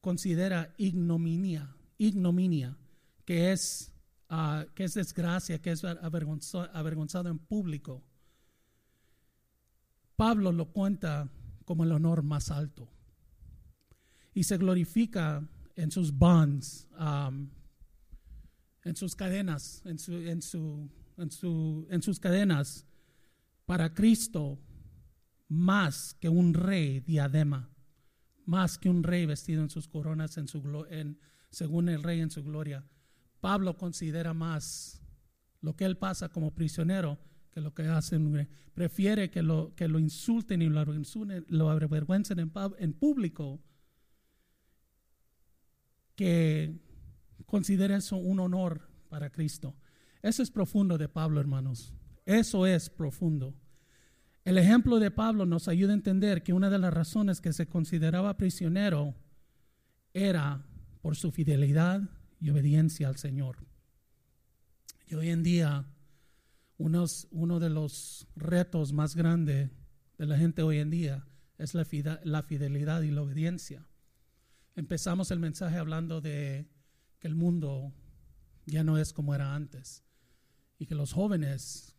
[0.00, 2.76] considera ignominia, ignominia,
[3.24, 3.92] que es,
[4.30, 8.04] uh, que es desgracia, que es avergonzado en público
[10.22, 11.28] Pablo lo cuenta
[11.64, 12.88] como el honor más alto
[14.32, 17.50] y se glorifica en sus bonds, um,
[18.84, 22.86] en sus cadenas, en, su, en, su, en, su, en sus cadenas
[23.66, 24.60] para Cristo
[25.48, 27.68] más que un rey diadema,
[28.46, 31.18] más que un rey vestido en sus coronas, en su, en,
[31.50, 32.86] según el rey en su gloria.
[33.40, 35.02] Pablo considera más
[35.60, 37.18] lo que él pasa como prisionero
[37.52, 40.84] que lo que hacen, prefiere que lo, que lo insulten y lo,
[41.48, 43.60] lo avergüencen en, en público
[46.16, 46.80] que
[47.46, 49.76] considere eso un honor para Cristo.
[50.22, 51.92] Eso es profundo de Pablo, hermanos.
[52.24, 53.54] Eso es profundo.
[54.44, 57.68] El ejemplo de Pablo nos ayuda a entender que una de las razones que se
[57.68, 59.14] consideraba prisionero
[60.14, 60.64] era
[61.00, 62.02] por su fidelidad
[62.40, 63.58] y obediencia al Señor.
[65.06, 65.86] Y hoy en día
[66.82, 69.70] uno de los retos más grandes
[70.18, 71.24] de la gente hoy en día
[71.58, 73.86] es la, fidelidad y la obediencia.
[74.74, 76.68] Empezamos el mensaje hablando de
[77.20, 77.92] que el mundo
[78.66, 80.02] ya no es como era antes
[80.78, 81.96] y que los jóvenes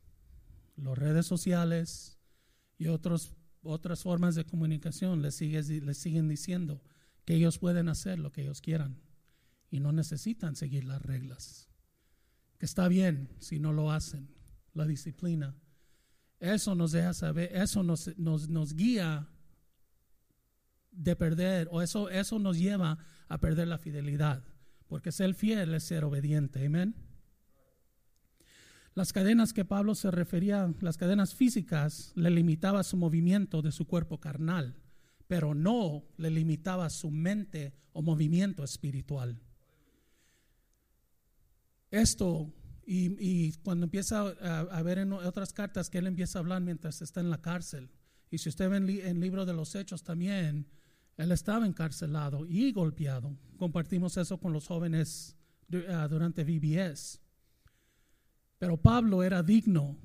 [0.75, 2.17] las redes sociales
[2.77, 6.81] y otras formas de comunicación les, les siguen diciendo
[7.25, 9.01] que ellos pueden hacer lo que ellos quieran
[9.69, 11.69] y no necesitan seguir las reglas.
[12.57, 14.33] Que está bien si no lo hacen,
[14.73, 15.55] la disciplina.
[16.39, 19.29] Eso nos deja saber, eso nos, nos, nos guía
[20.91, 24.43] de perder, o eso, eso nos lleva a perder la fidelidad,
[24.87, 26.65] porque ser fiel es ser obediente.
[26.65, 26.95] Amén.
[28.95, 33.87] Las cadenas que Pablo se refería, las cadenas físicas, le limitaba su movimiento de su
[33.87, 34.75] cuerpo carnal,
[35.27, 39.41] pero no le limitaba su mente o movimiento espiritual.
[41.89, 42.53] Esto,
[42.85, 47.21] y, cuando empieza a, ver en otras cartas que él empieza a hablar mientras está
[47.21, 47.89] en la cárcel,
[48.29, 50.67] y si usted ve en el libro de los Hechos también,
[51.17, 53.37] él estaba encarcelado y golpeado.
[53.57, 55.35] Compartimos eso con los jóvenes
[55.89, 57.21] ah, durante VBS.
[58.57, 59.97] Pero Pablo era digno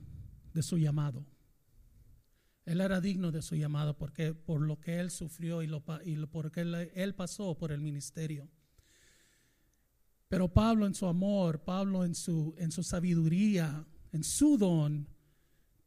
[0.53, 1.25] de su llamado.
[2.65, 6.17] Él era digno de su llamado porque por lo que él sufrió y, lo, y
[6.27, 8.51] porque él, pasó por el ministerio.
[10.29, 15.09] Pero Pablo en su amor, Pablo en su, en su sabiduría, en su don,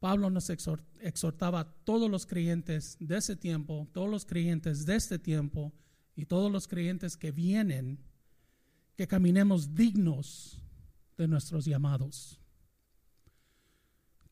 [0.02, 5.20] Pablo nos exhortaba a todos los creyentes de ese tiempo, todos los creyentes de este
[5.20, 5.72] tiempo
[6.16, 8.00] y todos los creyentes que vienen,
[8.98, 10.60] que caminemos dignos
[11.20, 12.40] de nuestros llamados.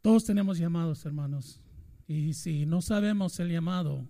[0.01, 1.61] Todos tenemos llamados, hermanos.
[2.07, 4.07] Y si no sabemos el llamado,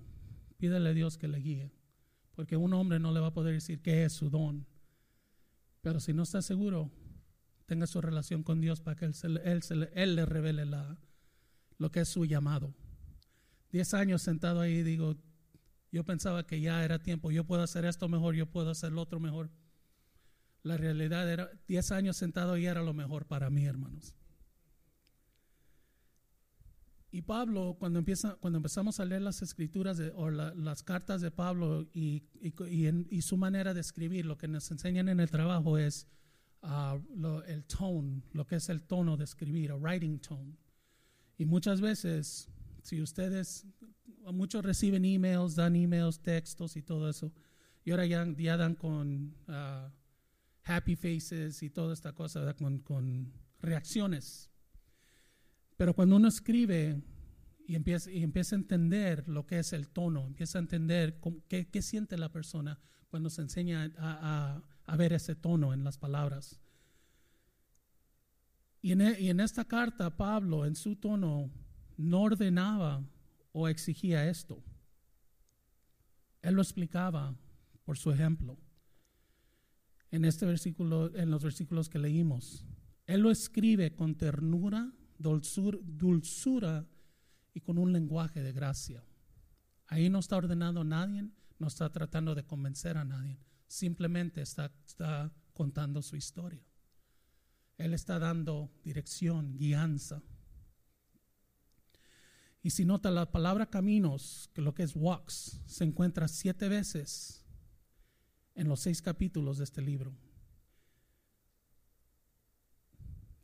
[0.57, 1.73] pídele a Dios que le guíe.
[2.35, 4.65] Porque un hombre no le va a poder decir qué es su don.
[5.81, 6.91] Pero si no está seguro,
[7.65, 10.97] tenga su relación con Dios para que Él, él, le revele la,
[11.77, 12.73] lo que es su llamado.
[13.71, 15.15] Diez años sentado ahí, digo,
[15.91, 19.01] yo pensaba que ya era tiempo, yo puedo hacer esto mejor, yo puedo hacer lo
[19.01, 19.51] otro mejor.
[20.63, 24.15] La realidad era, diez años sentado ahí era lo mejor para mí, hermanos.
[27.11, 31.31] Y Pablo, cuando, empieza, cuando empezamos a leer las escrituras de, o las cartas de
[31.31, 36.07] Pablo y, y, su manera de escribir, lo que nos enseñan en el trabajo es
[36.61, 40.55] uh, el tone, lo que es el tono de escribir, a writing tone.
[41.39, 42.47] Y muchas veces,
[42.83, 43.65] si ustedes,
[44.31, 47.33] muchos reciben emails, dan emails, textos y todo eso,
[47.83, 49.89] y ahora ya, ya dan con uh,
[50.63, 54.51] happy faces y toda esta cosa, con, con reacciones
[55.79, 57.01] pero cuando uno escribe
[57.65, 61.69] y empieza, y empieza a entender lo que es el tono, empieza a entender qué,
[61.69, 66.59] qué, siente la persona cuando se enseña a, a, ver ese tono en las palabras.
[68.81, 71.49] Y en, e, y en esta carta, Pablo, en su tono,
[71.95, 73.01] no ordenaba
[73.53, 74.61] o exigía esto.
[76.41, 77.37] Él lo explicaba
[77.85, 78.57] por su ejemplo.
[80.11, 82.65] En este versículo, en los versículos que leímos,
[83.05, 86.87] él lo escribe con ternura dulzura
[87.53, 89.03] y con un lenguaje de gracia.
[89.87, 94.71] Ahí no está ordenando a nadie, no está tratando de convencer a nadie, simplemente está,
[94.85, 96.63] está contando su historia.
[97.77, 100.21] Él está dando dirección, guianza.
[102.61, 107.45] Y si nota la palabra caminos, que lo que es walks, se encuentra siete veces
[108.55, 110.13] en los seis capítulos de este libro.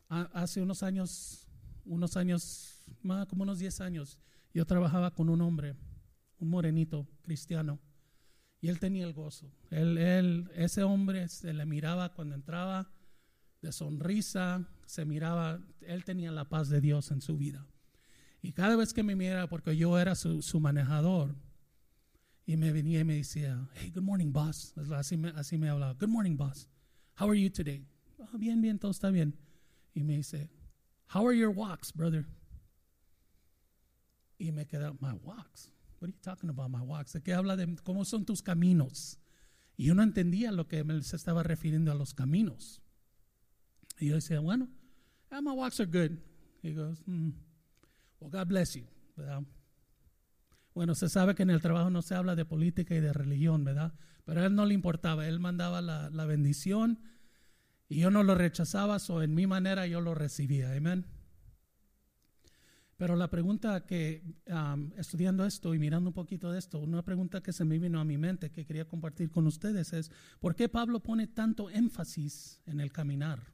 [0.08, 1.45] Hace unos años
[1.86, 4.18] unos años, más como unos 10 años,
[4.52, 5.74] yo trabajaba con un hombre,
[6.38, 7.78] un morenito cristiano,
[8.60, 9.50] y él tenía el gozo.
[9.70, 12.90] Él, él, ese hombre se le miraba cuando entraba
[13.62, 17.66] de sonrisa, se miraba, él tenía la paz de Dios en su vida.
[18.42, 21.34] Y cada vez que me miraba, porque yo era su, su manejador,
[22.46, 24.72] y me venía y me decía, hey, good morning, boss.
[24.94, 26.68] Así me, así me hablaba, good morning, boss.
[27.18, 27.84] How are you today?
[28.18, 29.36] Oh, bien, bien, todo está bien.
[29.94, 30.48] Y me dice,
[31.08, 32.26] How are your walks, brother?
[34.38, 35.70] Y me quedé, my walks.
[35.98, 37.12] What are you talking about, my walks?
[37.14, 39.18] ¿De qué habla de cómo son tus caminos?
[39.76, 42.82] Y yo no entendía lo que se estaba refiriendo a los caminos.
[43.98, 44.68] Y yo decía, bueno,
[45.30, 46.18] ah, my walks are good.
[46.62, 47.30] He goes, mm,
[48.20, 48.86] well, God bless you.
[49.16, 49.42] ¿verdad?
[50.74, 53.64] Bueno, se sabe que en el trabajo no se habla de política y de religión,
[53.64, 53.94] ¿verdad?
[54.24, 57.00] Pero a él no le importaba, él mandaba la, la bendición
[57.88, 60.72] y yo no lo rechazaba, o en mi manera yo lo recibía.
[60.72, 61.06] Amén.
[62.96, 64.22] Pero la pregunta que,
[64.96, 68.04] estudiando esto y mirando un poquito de esto, una pregunta que se me vino a
[68.04, 72.80] mi mente que quería compartir con ustedes es, ¿por qué Pablo pone tanto énfasis en
[72.80, 73.52] el caminar?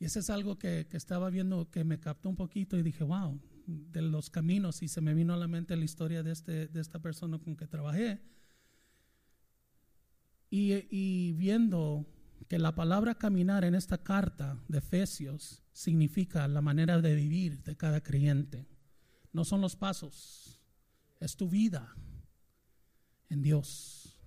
[0.00, 3.04] Y eso es algo que, que estaba viendo que me captó un poquito y dije,
[3.04, 6.66] wow, de los caminos, y se me vino a la mente la historia de, este,
[6.66, 8.20] de esta persona con que trabajé.
[10.50, 12.06] Y, y viendo
[12.48, 17.76] que la palabra caminar en esta carta de Efesios significa la manera de vivir de
[17.76, 18.66] cada creyente.
[19.32, 20.60] No son los pasos,
[21.20, 21.94] es tu vida
[23.28, 24.20] en Dios,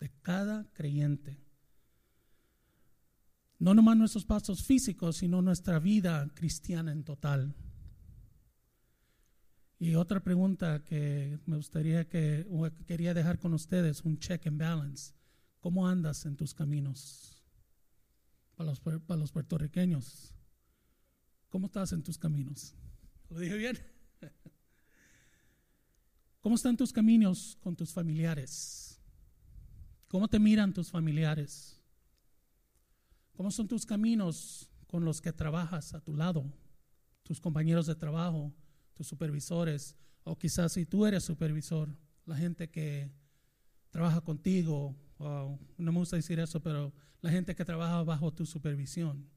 [0.00, 1.38] de cada creyente.
[3.58, 7.54] No nomás nuestros pasos físicos, sino nuestra vida cristiana en total.
[9.78, 12.46] Y otra pregunta que me gustaría que,
[12.86, 15.14] quería dejar con ustedes, un check and balance.
[15.60, 17.33] ¿Cómo andas en tus caminos?
[18.56, 20.34] Para los, para los puertorriqueños,
[21.48, 22.74] ¿cómo estás en tus caminos?
[23.30, 23.78] ¿Lo dije bien?
[26.40, 29.00] ¿Cómo están tus caminos con tus familiares?
[30.08, 31.80] ¿Cómo te miran tus familiares?
[33.32, 36.44] ¿Cómo son tus caminos con los que trabajas a tu lado?
[37.24, 38.54] Tus compañeros de trabajo,
[38.94, 41.88] tus supervisores, o quizás si tú eres supervisor,
[42.26, 43.10] la gente que
[43.90, 49.28] trabaja contigo, no me gusta decir eso, pero la gente que trabaja bajo tu supervisión.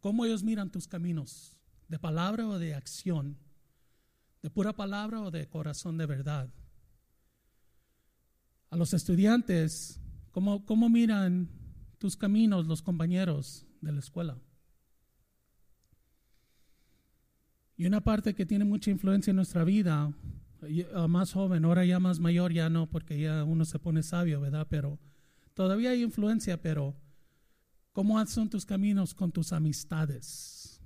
[0.00, 1.56] ¿Cómo ellos miran tus caminos?
[1.88, 3.38] ¿De palabra o de acción?
[4.42, 6.52] ¿De pura palabra o de corazón de verdad?
[8.70, 10.00] A los estudiantes,
[10.32, 11.48] ¿cómo, cómo miran
[11.98, 14.38] tus caminos los compañeros de la escuela?
[17.76, 20.12] Y una parte que tiene mucha influencia en nuestra vida,
[21.08, 24.66] más joven, ahora ya más mayor, ya no, porque ya uno se pone sabio, ¿verdad?
[24.68, 24.98] Pero
[25.54, 26.96] todavía hay influencia, pero
[27.92, 30.80] ¿cómo son tus caminos con tus amistades?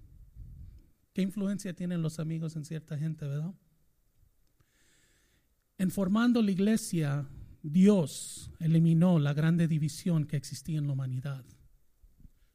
[1.13, 3.55] ¿Qué influencia tienen los amigos en cierta gente, verdad?
[5.79, 7.27] En formando la iglesia,
[7.63, 11.45] Dios eliminó la grande división que existía en la humanidad.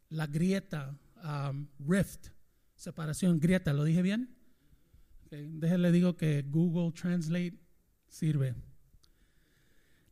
[0.10, 2.28] La grieta, um, rift,
[2.76, 4.35] separación, grieta, ¿lo dije bien?
[5.36, 5.50] Okay.
[5.52, 7.60] Déjenle digo que Google Translate
[8.08, 8.56] sirve.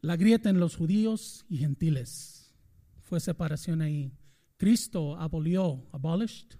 [0.02, 2.54] La grieta en los judíos y gentiles.
[3.00, 4.12] Fue separación ahí.
[4.58, 6.58] Cristo abolió, abolished,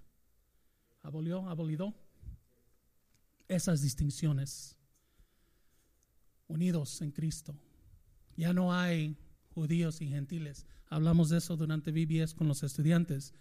[1.02, 1.94] abolió, abolido
[3.48, 4.76] esas distinciones.
[6.46, 7.54] Unidos en Cristo.
[8.36, 9.16] Ya no hay
[9.54, 10.66] judíos y gentiles.
[10.86, 13.34] Hablamos de eso durante VBS con los estudiantes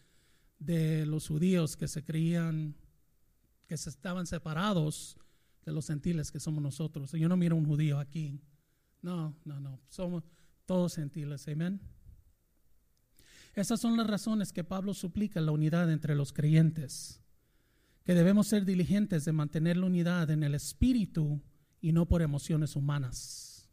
[0.60, 2.76] de los judíos que se creían
[3.68, 5.18] que se estaban separados
[5.66, 7.12] de los gentiles que somos nosotros.
[7.12, 8.42] Yo no miro un judío aquí.
[9.02, 9.82] No, no, no.
[9.90, 10.24] Somos
[10.66, 11.48] todos gentiles.
[11.48, 11.82] Amén.
[13.56, 17.22] Esas son las razones que Pablo suplica la unidad entre los creyentes.
[18.04, 21.42] Que debemos ser diligentes de mantener la unidad en el espíritu
[21.80, 23.70] y no por emociones humanas.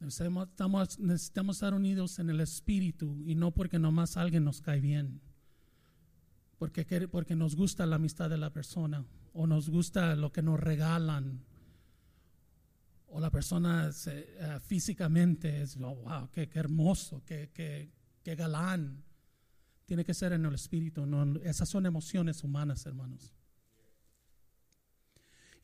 [0.00, 5.20] Necesitamos, necesitamos estar unidos en el espíritu y no porque nomás alguien nos cae bien
[6.64, 10.58] porque, porque nos gusta la amistad de la persona o nos gusta lo que nos
[10.58, 11.44] regalan
[13.08, 19.04] o la persona uh, físicamente es, oh, wow, qué, qué hermoso, qué, qué, qué, galán.
[19.84, 23.34] Tiene que ser en el espíritu, no, esas son emociones humanas, hermanos.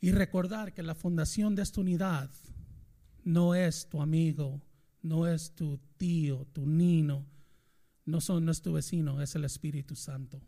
[0.02, 2.30] Y recordar que la fundación de esta unidad
[3.24, 4.60] no es tu amigo,
[5.00, 7.24] no es tu tío, tu nino,
[8.04, 10.42] no, son, no es tu vecino, es el Espíritu Santo.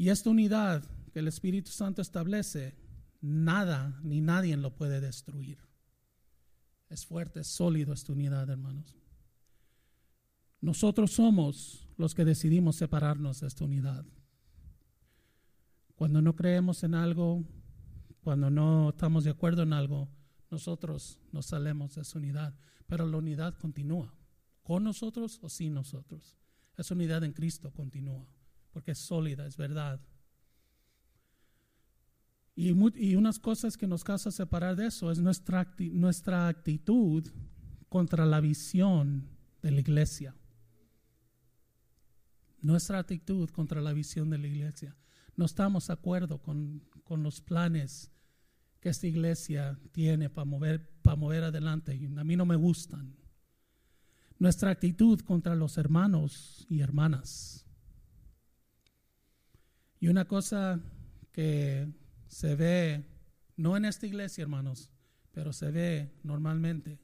[0.00, 0.82] Y esta unidad
[1.12, 2.74] que el Espíritu Santo establece,
[3.20, 5.58] nada ni nadie lo puede destruir.
[6.88, 8.96] Es fuerte, es sólido esta unidad, hermanos.
[10.62, 14.06] Nosotros somos los que decidimos separarnos de esta unidad.
[15.96, 17.44] Cuando no creemos en algo,
[18.22, 20.08] cuando no estamos de acuerdo en algo,
[20.50, 22.54] nosotros nos salemos de esa unidad.
[22.86, 24.14] Pero la unidad continúa,
[24.62, 26.38] con nosotros o sin nosotros.
[26.78, 28.26] Esa unidad en Cristo continúa
[28.72, 30.00] porque es sólida, es verdad.
[32.54, 37.26] Y, y unas cosas que nos causa separar de eso es nuestra, nuestra actitud
[37.88, 39.28] contra la visión
[39.62, 40.34] de la iglesia.
[42.60, 44.96] Nuestra actitud contra la visión de la iglesia.
[45.36, 48.10] No estamos de acuerdo con, con los planes
[48.80, 51.98] que esta iglesia tiene para mover, para mover adelante.
[52.16, 53.16] A mí no me gustan.
[54.38, 57.66] Nuestra actitud contra los hermanos y hermanas.
[60.00, 60.80] Y una cosa
[61.30, 61.86] que
[62.26, 63.04] se ve,
[63.56, 64.90] no en esta iglesia, hermanos,
[65.30, 66.98] pero se ve normalmente,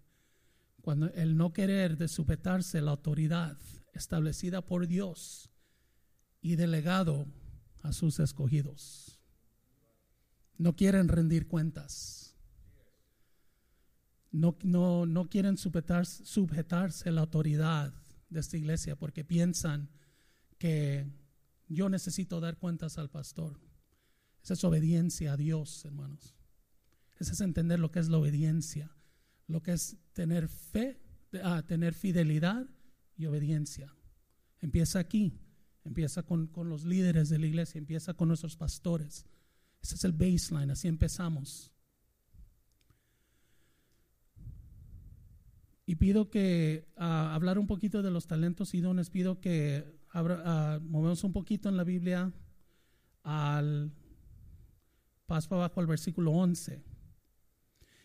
[0.80, 3.58] cuando el no querer de sujetarse la autoridad
[3.92, 5.50] establecida por Dios
[6.40, 7.26] y delegado
[7.82, 9.20] a sus escogidos.
[10.56, 12.34] No quieren rendir cuentas.
[14.30, 17.92] No, no, no quieren sujetarse, sujetarse la autoridad
[18.30, 19.90] de esta iglesia porque piensan
[20.58, 21.06] que
[21.68, 23.60] yo necesito dar cuentas al pastor.
[24.42, 26.36] Esa es obediencia a Dios, hermanos.
[27.18, 28.94] Ese es entender lo que es la obediencia,
[29.46, 31.00] lo que es tener fe
[31.42, 32.68] a tener fidelidad
[33.16, 33.94] y obediencia.
[34.60, 35.40] Empieza aquí,
[35.84, 39.26] empieza con, con los líderes de la iglesia, empieza con nuestros pastores.
[39.82, 41.72] Ese es el baseline, así empezamos.
[45.86, 50.80] Y pido que a hablar un poquito de los talentos y dones, pido que abra,
[50.82, 52.32] movemos un poquito en la Biblia
[53.22, 53.92] al
[55.26, 56.82] paso abajo al versículo 11.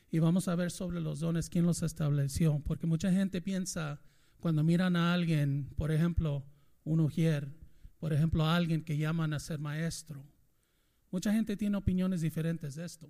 [0.10, 2.62] Y vamos a ver sobre los dones, quién los estableció.
[2.66, 4.02] Porque mucha gente piensa,
[4.42, 6.46] cuando miran a alguien, por ejemplo,
[6.84, 7.56] un ujier,
[7.98, 10.26] por ejemplo, a alguien que llaman a ser maestro.
[11.12, 13.10] Mucha gente tiene opiniones diferentes de esto.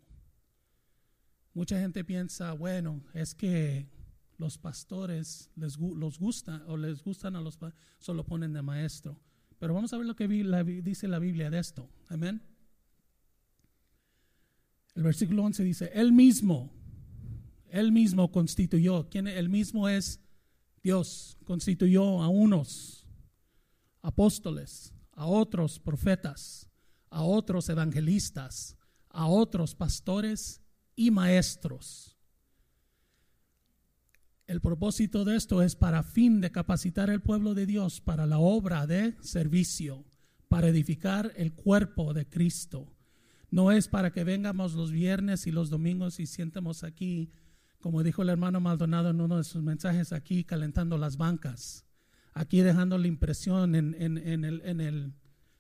[1.56, 3.90] Mucha gente piensa, bueno, es que
[4.42, 7.60] los pastores les los gusta o les gustan a los
[8.00, 9.22] solo ponen de maestro.
[9.60, 11.88] Pero vamos a ver lo que dice la Biblia de esto.
[12.10, 12.42] Amén.
[14.96, 16.74] El versículo 11 dice, Él mismo,
[17.70, 19.08] Él mismo constituyó.
[19.10, 19.28] ¿Quién?
[19.28, 20.20] Él mismo es
[20.82, 21.38] Dios.
[21.46, 23.06] Constituyó a unos
[24.02, 26.68] apóstoles, a otros profetas,
[27.12, 28.76] a otros evangelistas,
[29.10, 30.60] a otros pastores
[30.96, 32.11] y maestros
[34.48, 38.38] el propósito de esto es para fin de capacitar el pueblo de Dios para la
[38.38, 40.04] obra de servicio,
[40.48, 42.92] para edificar el cuerpo de Cristo.
[43.50, 47.32] No es para que vengamos los viernes y los domingos y sientemos aquí,
[47.80, 51.86] como dijo el hermano Maldonado en uno de sus mensajes, aquí calentando las bancas,
[52.34, 55.14] aquí dejando la impresión en, el,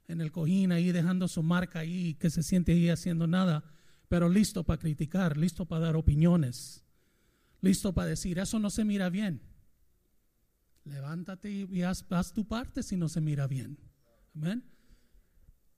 [0.07, 3.63] en el cojín, ahí dejando su marca ahí, que se siente ahí haciendo nada,
[4.07, 6.80] pero listo para criticar, listo para dar opiniones
[7.61, 9.41] listo para decir, eso no se mira bien.
[10.83, 13.77] Levántate y haz, tu parte si no se mira bien.
[14.35, 14.63] Amén.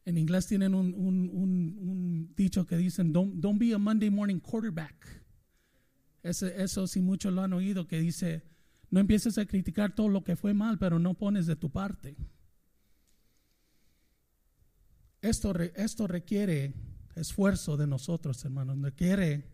[0.05, 5.23] En inglés tienen un, dicho que dicen, don't, don't, be a Monday morning quarterback.
[6.23, 8.43] Ese, eso sí muchos lo han oído, que dice,
[8.89, 12.15] no empieces a criticar todo lo que fue mal, pero no pones de tu parte.
[15.21, 16.73] Esto, esto requiere
[17.15, 18.81] esfuerzo de nosotros, hermanos.
[18.81, 19.49] Requiere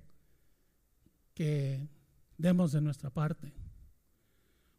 [1.33, 1.87] que
[2.39, 3.53] demos de nuestra parte.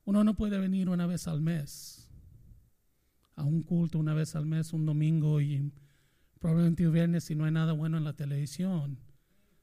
[0.05, 2.11] Uno no puede venir una vez al mes
[3.37, 5.73] a un culto, una vez al mes, un domingo y
[6.41, 8.99] probablemente un viernes si no hay nada bueno en la televisión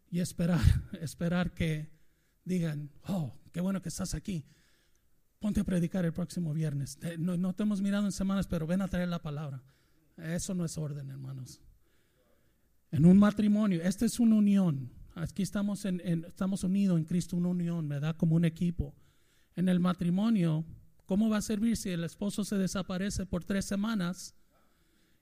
[0.09, 0.61] y esperar,
[1.01, 1.91] esperar que
[2.45, 4.45] digan, oh, qué bueno que estás aquí.
[5.39, 6.97] Ponte a predicar el próximo viernes.
[7.19, 9.61] No, no te hemos mirado en semanas, pero ven a traer la palabra.
[10.17, 11.61] Eso no es orden, hermanos.
[12.89, 14.96] En un matrimonio, esta es una unión.
[15.17, 18.15] Aquí estamos, en, estamos unidos en Cristo, una unión, ¿verdad?
[18.15, 18.93] Como un equipo.
[19.55, 20.63] En el matrimonio,
[21.07, 24.35] ¿cómo va a servir si el esposo se desaparece por tres semanas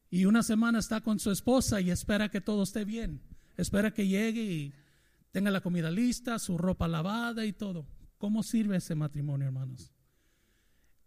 [0.10, 3.22] y una semana está con su esposa y espera que todo esté bien?
[3.56, 4.74] Espera que llegue y
[5.32, 7.88] tenga la comida lista, su ropa lavada y todo.
[8.18, 9.94] ¿Cómo sirve ese matrimonio, hermanos?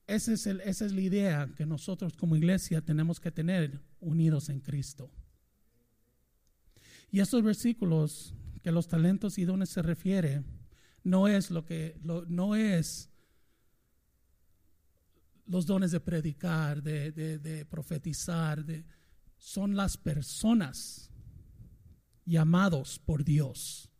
[0.06, 4.48] Ese es el, esa es la idea que nosotros como iglesia tenemos que tener unidos
[4.48, 5.10] en Cristo.
[7.10, 8.34] Y estos versículos
[8.72, 10.42] los talentos y dones se refiere
[11.04, 13.10] no es lo que no es
[15.48, 18.64] los dones de predicar, de, profetizar,
[19.38, 21.10] son las personas
[22.24, 23.90] llamados por Dios.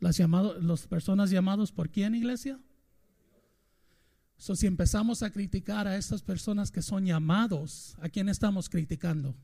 [0.00, 2.60] Las, llamados, las personas llamados por quién, iglesia?
[4.36, 9.34] So, si empezamos a criticar a estas personas que son llamados, ¿a quién estamos criticando?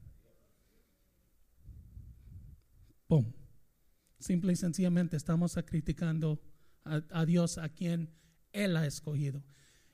[4.23, 6.41] Simple y sencillamente estamos criticando
[6.85, 8.09] a, Dios a quien
[8.53, 9.43] Él ha escogido.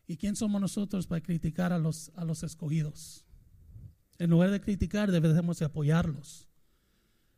[0.07, 3.24] ¿Y quién somos nosotros para criticar a los, a los escogidos?
[4.18, 6.47] En lugar de criticar, debemos de apoyarlos.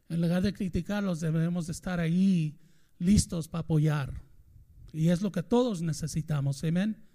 [0.09, 2.59] En lugar de criticarlos, debemos de estar ahí
[2.99, 4.13] listos para apoyar.
[4.93, 6.65] Y es lo que todos necesitamos.
[6.65, 7.07] Amén.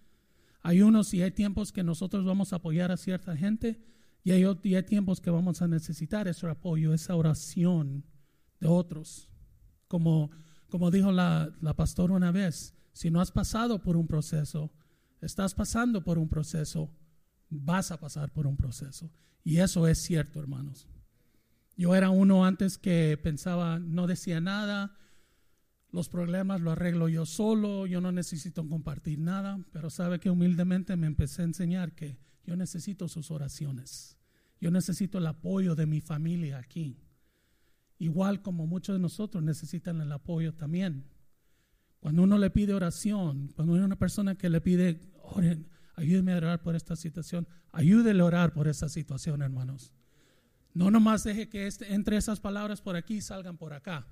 [0.62, 3.84] Hay unos y hay tiempos que nosotros vamos a apoyar a cierta gente
[4.24, 8.06] y hay, y hay tiempos que vamos a necesitar ese apoyo, esa oración
[8.62, 9.30] de otros.
[9.96, 10.30] Como,
[10.70, 14.74] como dijo la, la pastora una vez, si no has pasado por un proceso,
[15.22, 16.92] estás pasando por un proceso,
[17.50, 19.10] vas a pasar por un proceso.
[19.46, 20.90] Y eso es cierto, hermanos.
[21.78, 24.98] Yo era uno antes que pensaba, no decía nada,
[25.94, 30.98] los problemas lo arreglo yo solo, yo no necesito compartir nada, pero sabe que humildemente
[30.98, 34.18] me empecé a enseñar que yo necesito sus oraciones,
[34.60, 37.05] yo necesito el apoyo de mi familia aquí.
[37.98, 41.10] Igual como muchos de nosotros necesitan el apoyo también.
[42.00, 46.38] Cuando uno le pide oración, cuando hay una persona que le pide, oren, ayúdeme a
[46.38, 49.94] orar por esta situación, ayúdele a orar por esta situación, hermanos.
[50.74, 54.08] No nomás deje que este, entre esas palabras por aquí salgan por acá.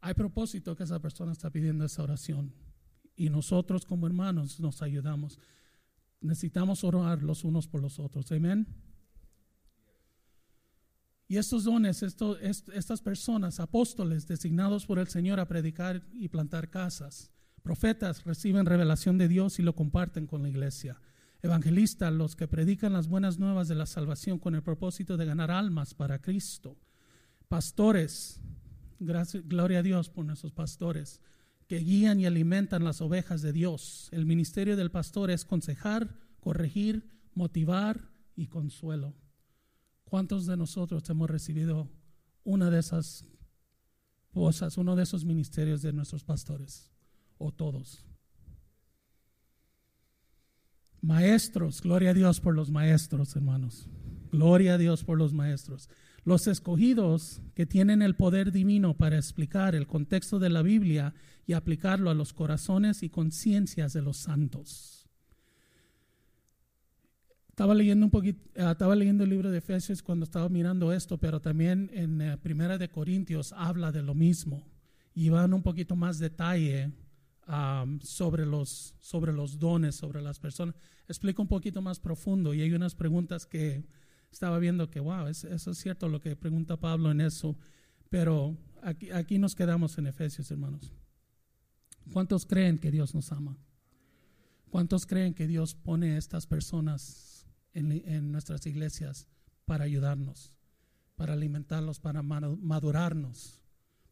[0.00, 2.54] Hay propósito que esa persona está pidiendo esa oración.
[3.14, 5.38] y nosotros como hermanos nos ayudamos.
[6.22, 8.32] Necesitamos orar los unos por los otros.
[8.32, 8.66] Amén.
[11.32, 17.30] Y estos dones, estas personas, apóstoles designados por el Señor a predicar y plantar casas,
[17.62, 21.00] profetas reciben revelación de Dios y lo comparten con la iglesia.
[21.40, 25.50] Evangelistas, los que predican las buenas nuevas de la salvación con el propósito de ganar
[25.50, 26.76] almas para Cristo.
[27.48, 28.38] Pastores,
[29.00, 31.22] gracias, gloria a Dios por nuestros pastores,
[31.66, 34.10] que guían y alimentan las ovejas de Dios.
[34.12, 39.14] El ministerio del pastor es aconsejar, corregir, motivar y consuelo.
[40.12, 41.88] ¿Cuántos de nosotros hemos recibido
[42.44, 43.24] una de esas
[44.30, 46.92] cosas, uno de esos ministerios de nuestros pastores?
[47.38, 48.04] ¿O todos?
[51.00, 53.88] Maestros, gloria a Dios por los maestros, hermanos.
[54.30, 55.88] Gloria a Dios por los maestros.
[56.24, 61.14] Los escogidos que tienen el poder divino para explicar el contexto de la Biblia
[61.46, 65.01] y aplicarlo a los corazones y conciencias de los santos.
[67.52, 71.18] Estaba leyendo un poquito, eh, estaba leyendo el libro de Efesios cuando estaba mirando esto,
[71.18, 74.66] pero también en eh, Primera de Corintios habla de lo mismo
[75.14, 76.90] y van un poquito más detalle
[78.00, 80.74] sobre, los, sobre los dones, sobre las personas.
[81.06, 83.84] Explica un poquito más profundo y hay unas preguntas que
[84.30, 87.58] estaba viendo que, wow, eso es cierto lo que pregunta Pablo en eso,
[88.08, 90.90] pero aquí, aquí nos quedamos en Efesios, hermanos.
[92.14, 93.58] ¿Cuántos creen que Dios nos ama?
[94.70, 97.31] ¿Cuántos creen que Dios pone a estas personas
[97.74, 99.28] en, nuestras iglesias
[99.64, 100.52] para ayudarnos,
[101.16, 103.60] para alimentarlos, para madurarnos,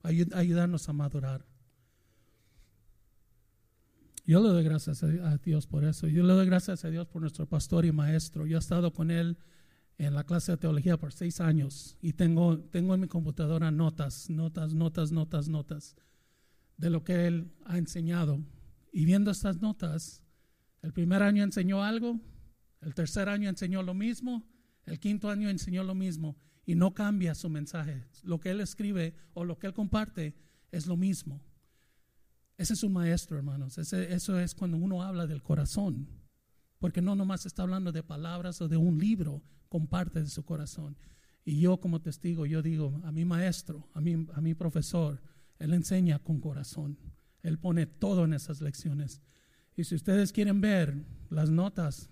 [0.03, 1.47] ayudarnos a madurar.
[4.27, 6.07] Yo le doy gracias a Dios por eso.
[6.07, 8.47] Yo le doy gracias a Dios por nuestro pastor y maestro.
[8.47, 9.39] Yo he estado con él
[9.99, 14.31] en la clase de teología por seis años y tengo, tengo en mi computadora notas,
[14.31, 15.97] notas, notas, notas, notas
[16.79, 18.41] de lo que él ha enseñado.
[18.93, 20.23] Y viendo estas notas,
[20.83, 22.19] el primer año enseñó algo,
[22.81, 24.45] el tercer año enseñó lo mismo,
[24.87, 28.07] el quinto año enseñó lo mismo y no cambia su mensaje.
[28.23, 30.35] Lo que él escribe o lo que él comparte
[30.71, 31.43] es lo mismo.
[32.57, 33.79] Ese es un maestro, hermanos.
[33.79, 36.09] eso es cuando uno habla del corazón.
[36.79, 40.97] Porque no nomás está hablando de palabras o de un libro, comparte de su corazón.
[41.45, 45.23] Y yo como testigo, yo digo, a mi maestro, a mi, a mi profesor,
[45.59, 46.99] él enseña con corazón.
[47.43, 49.21] Él pone todo en esas lecciones.
[49.77, 52.11] Y si ustedes quieren ver las notas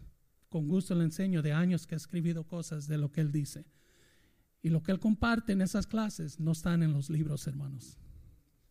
[0.49, 3.67] con gusto le enseño de años que ha escribido cosas de lo que él dice.
[4.63, 7.99] Y lo que él comparte en esas clases no están en los libros, hermanos.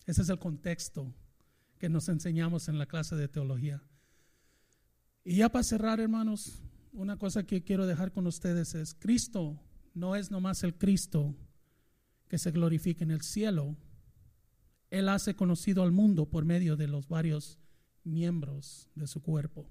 [0.05, 1.13] Ese es el contexto
[1.77, 3.83] que nos enseñamos en la clase de teología.
[5.23, 6.61] Y ya para cerrar, hermanos,
[6.93, 9.59] una cosa que quiero dejar con ustedes es, Cristo
[9.93, 11.35] no es nomás el Cristo
[12.27, 13.77] que se glorifica en el cielo.
[14.89, 17.59] Él hace conocido al mundo por medio de los varios
[18.03, 19.69] miembros de su cuerpo.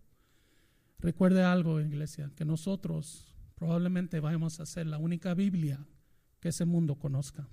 [0.98, 5.86] Recuerde algo, iglesia, que nosotros probablemente vamos a ser la única Biblia
[6.40, 7.48] que ese mundo conozca.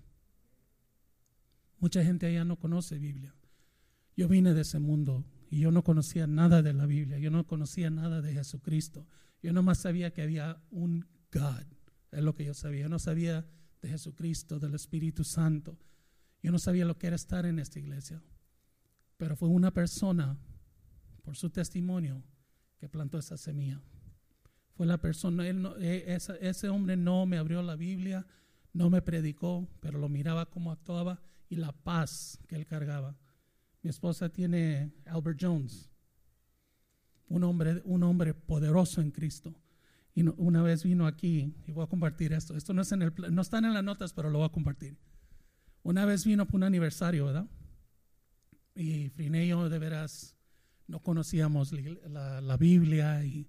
[1.79, 3.35] Mucha gente allá no conoce Biblia.
[4.15, 7.45] Yo vine de ese mundo y yo no conocía nada de la Biblia, yo no
[7.45, 9.07] conocía nada de Jesucristo.
[9.41, 11.65] Yo nomás sabía que había un God,
[12.11, 12.83] es lo que yo sabía.
[12.83, 13.45] Yo no sabía
[13.81, 15.77] de Jesucristo, del Espíritu Santo.
[16.41, 18.21] Yo no sabía lo que era estar en esta iglesia.
[19.17, 20.37] Pero fue una persona,
[21.23, 22.23] por su testimonio,
[22.83, 23.81] que plantó esa semilla.
[24.75, 26.03] Fue la persona, él e,
[26.41, 28.27] ese, hombre no me abrió la Biblia,
[28.73, 33.17] no me predicó, pero lo miraba como actuaba y la paz que él cargaba.
[33.83, 35.89] Mi esposa tiene Albert Jones,
[37.29, 39.55] un hombre, un hombre poderoso en Cristo.
[40.13, 42.57] Y una vez vino aquí, y voy a compartir esto.
[42.57, 44.97] Esto no, es en no están en las notas, pero lo voy a compartir.
[45.83, 47.47] Una vez vino por un aniversario, ¿verdad?
[48.75, 50.32] Y Frineo de veras
[50.87, 53.47] no conocíamos la, Biblia y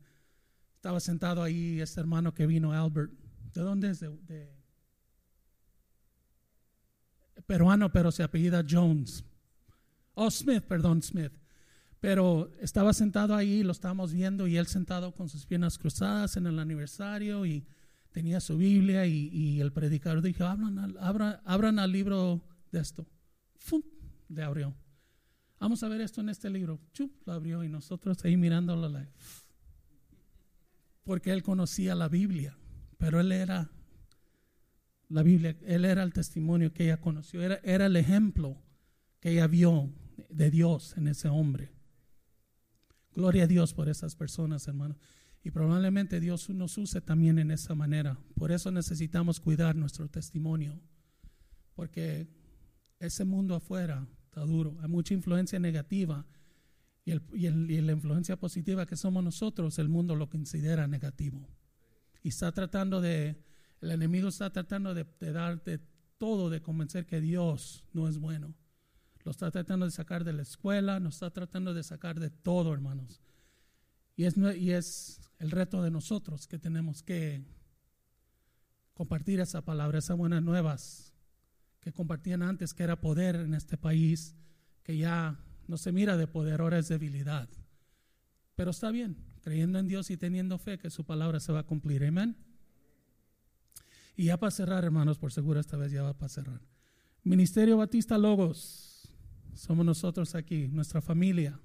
[0.74, 3.12] estaba sentado ahí este hermano que vino, Albert.
[3.52, 4.00] ¿De dónde es?
[4.00, 4.50] De,
[7.46, 9.24] peruano, pero se apellida Jones.
[10.14, 11.32] Oh, Smith, perdón, Smith.
[12.00, 16.46] Pero estaba sentado ahí, lo estábamos viendo y él sentado con sus piernas cruzadas en
[16.46, 17.66] el aniversario y
[18.12, 23.06] tenía su Biblia y, el predicador dijo, abran, abran, abran al libro de esto.
[24.28, 24.74] Le abrió.
[25.64, 26.78] Vamos a ver esto en este libro.
[26.92, 29.00] Chup, lo abrió y nosotros ahí mirándolo.
[31.04, 32.58] Porque él conocía la Biblia,
[32.98, 33.70] pero él era
[35.08, 38.62] la Biblia, él era el testimonio que ella conoció, era, era el ejemplo
[39.20, 39.90] que ella vio
[40.28, 41.72] de Dios en ese hombre.
[43.14, 44.98] Gloria a Dios por esas personas, hermano.
[45.42, 48.18] Y probablemente Dios nos use también en esa manera.
[48.34, 50.78] Por eso necesitamos cuidar nuestro testimonio.
[51.74, 52.28] Porque
[53.00, 54.06] ese mundo afuera
[54.42, 56.26] duro, hay mucha influencia negativa
[57.06, 60.86] Y, el, y, el, y la influencia positiva que somos nosotros, el mundo lo considera
[60.86, 61.46] negativo.
[62.22, 63.36] Y está tratando de,
[63.82, 65.80] el enemigo está tratando de, de darte
[66.16, 68.54] todo, de convencer que Dios no es bueno.
[69.24, 72.72] Lo está tratando de sacar de la escuela, nos está tratando de sacar de todo,
[72.72, 73.20] hermanos.
[74.16, 77.44] Y es, y es el reto de nosotros que tenemos que
[78.94, 81.13] compartir esa palabra, esas buenas nuevas
[81.84, 84.34] que compartían antes, que era poder en este país,
[84.82, 87.46] que ya no se mira de poder, ahora es debilidad.
[88.54, 91.66] Pero está bien, creyendo en Dios y teniendo fe que su palabra se va a
[91.66, 92.02] cumplir.
[92.02, 92.38] Amén.
[94.16, 96.62] Y ya para cerrar, hermanos, por seguro esta vez ya va para cerrar.
[97.22, 99.14] Ministerio Batista Logos,
[99.52, 101.60] somos nosotros aquí, nuestra familia.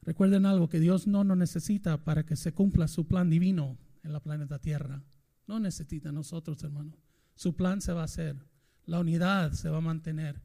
[0.00, 4.14] Recuerden algo, que Dios no nos necesita para que se cumpla su plan divino en
[4.14, 5.02] la planeta Tierra.
[5.46, 6.94] No necesita nosotros, hermanos.
[7.34, 8.53] Su plan se va a hacer.
[8.86, 10.42] La unidad se va a mantener.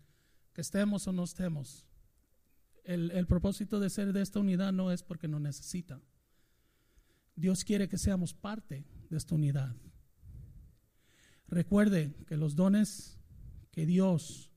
[0.53, 1.85] Que estemos o no estemos.
[2.83, 6.01] El, el propósito de ser de esta unidad no es porque nos necesita.
[7.35, 9.75] Dios quiere que seamos parte de esta unidad.
[11.47, 13.17] Recuerde que los dones
[13.71, 14.51] que Dios,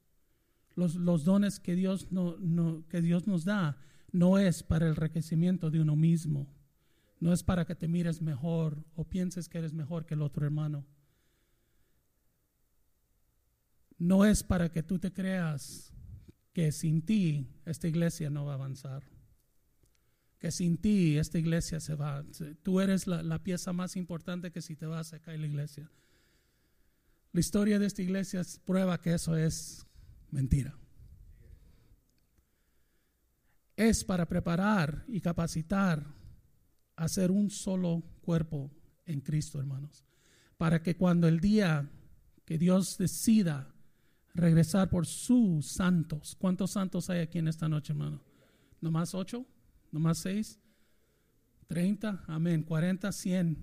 [0.74, 3.78] los, los dones que Dios, no, no, que Dios nos da,
[4.10, 6.48] no es para el enriquecimiento de uno mismo,
[7.20, 10.44] no es para que te mires mejor o pienses que eres mejor que el otro
[10.44, 10.84] hermano.
[14.02, 15.92] No es para que tú te creas
[16.52, 19.04] que sin ti esta iglesia no va a avanzar.
[20.40, 22.24] Que sin ti esta iglesia se va.
[22.64, 25.88] Tú eres la, pieza más importante que si te vas a caer la iglesia.
[27.30, 29.86] La historia de esta iglesia prueba que eso es
[30.32, 30.76] mentira.
[33.76, 36.04] Es para preparar y capacitar
[36.96, 38.68] a ser un solo cuerpo
[39.06, 40.04] en Cristo, hermanos.
[40.56, 41.88] Para que cuando el día
[42.44, 43.71] que Dios decida
[44.34, 48.22] regresar por sus santos, ¿cuántos santos hay aquí en esta noche, hermano?
[48.80, 49.46] ¿No más ocho?
[49.90, 50.58] ¿No más seis?
[51.66, 52.24] ¿Treinta?
[52.26, 52.62] Amén.
[52.62, 53.12] ¿Cuarenta?
[53.12, 53.62] ¿Cien?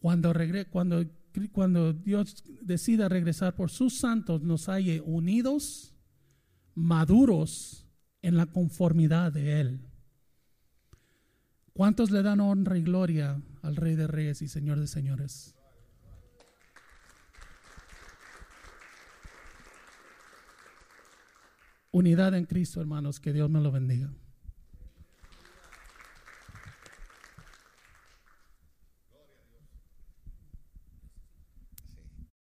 [0.00, 1.04] Cuando, regre cuando
[1.52, 5.94] cuando Dios decida regresar por sus santos, nos halle unidos,
[6.74, 7.86] maduros
[8.22, 9.80] en la conformidad de Él.
[11.72, 15.54] ¿Cuántos le dan honra y gloria al Rey de Reyes y Señor de Señores?
[21.90, 24.12] Unidad en Cristo, hermanos, que Dios me lo bendiga.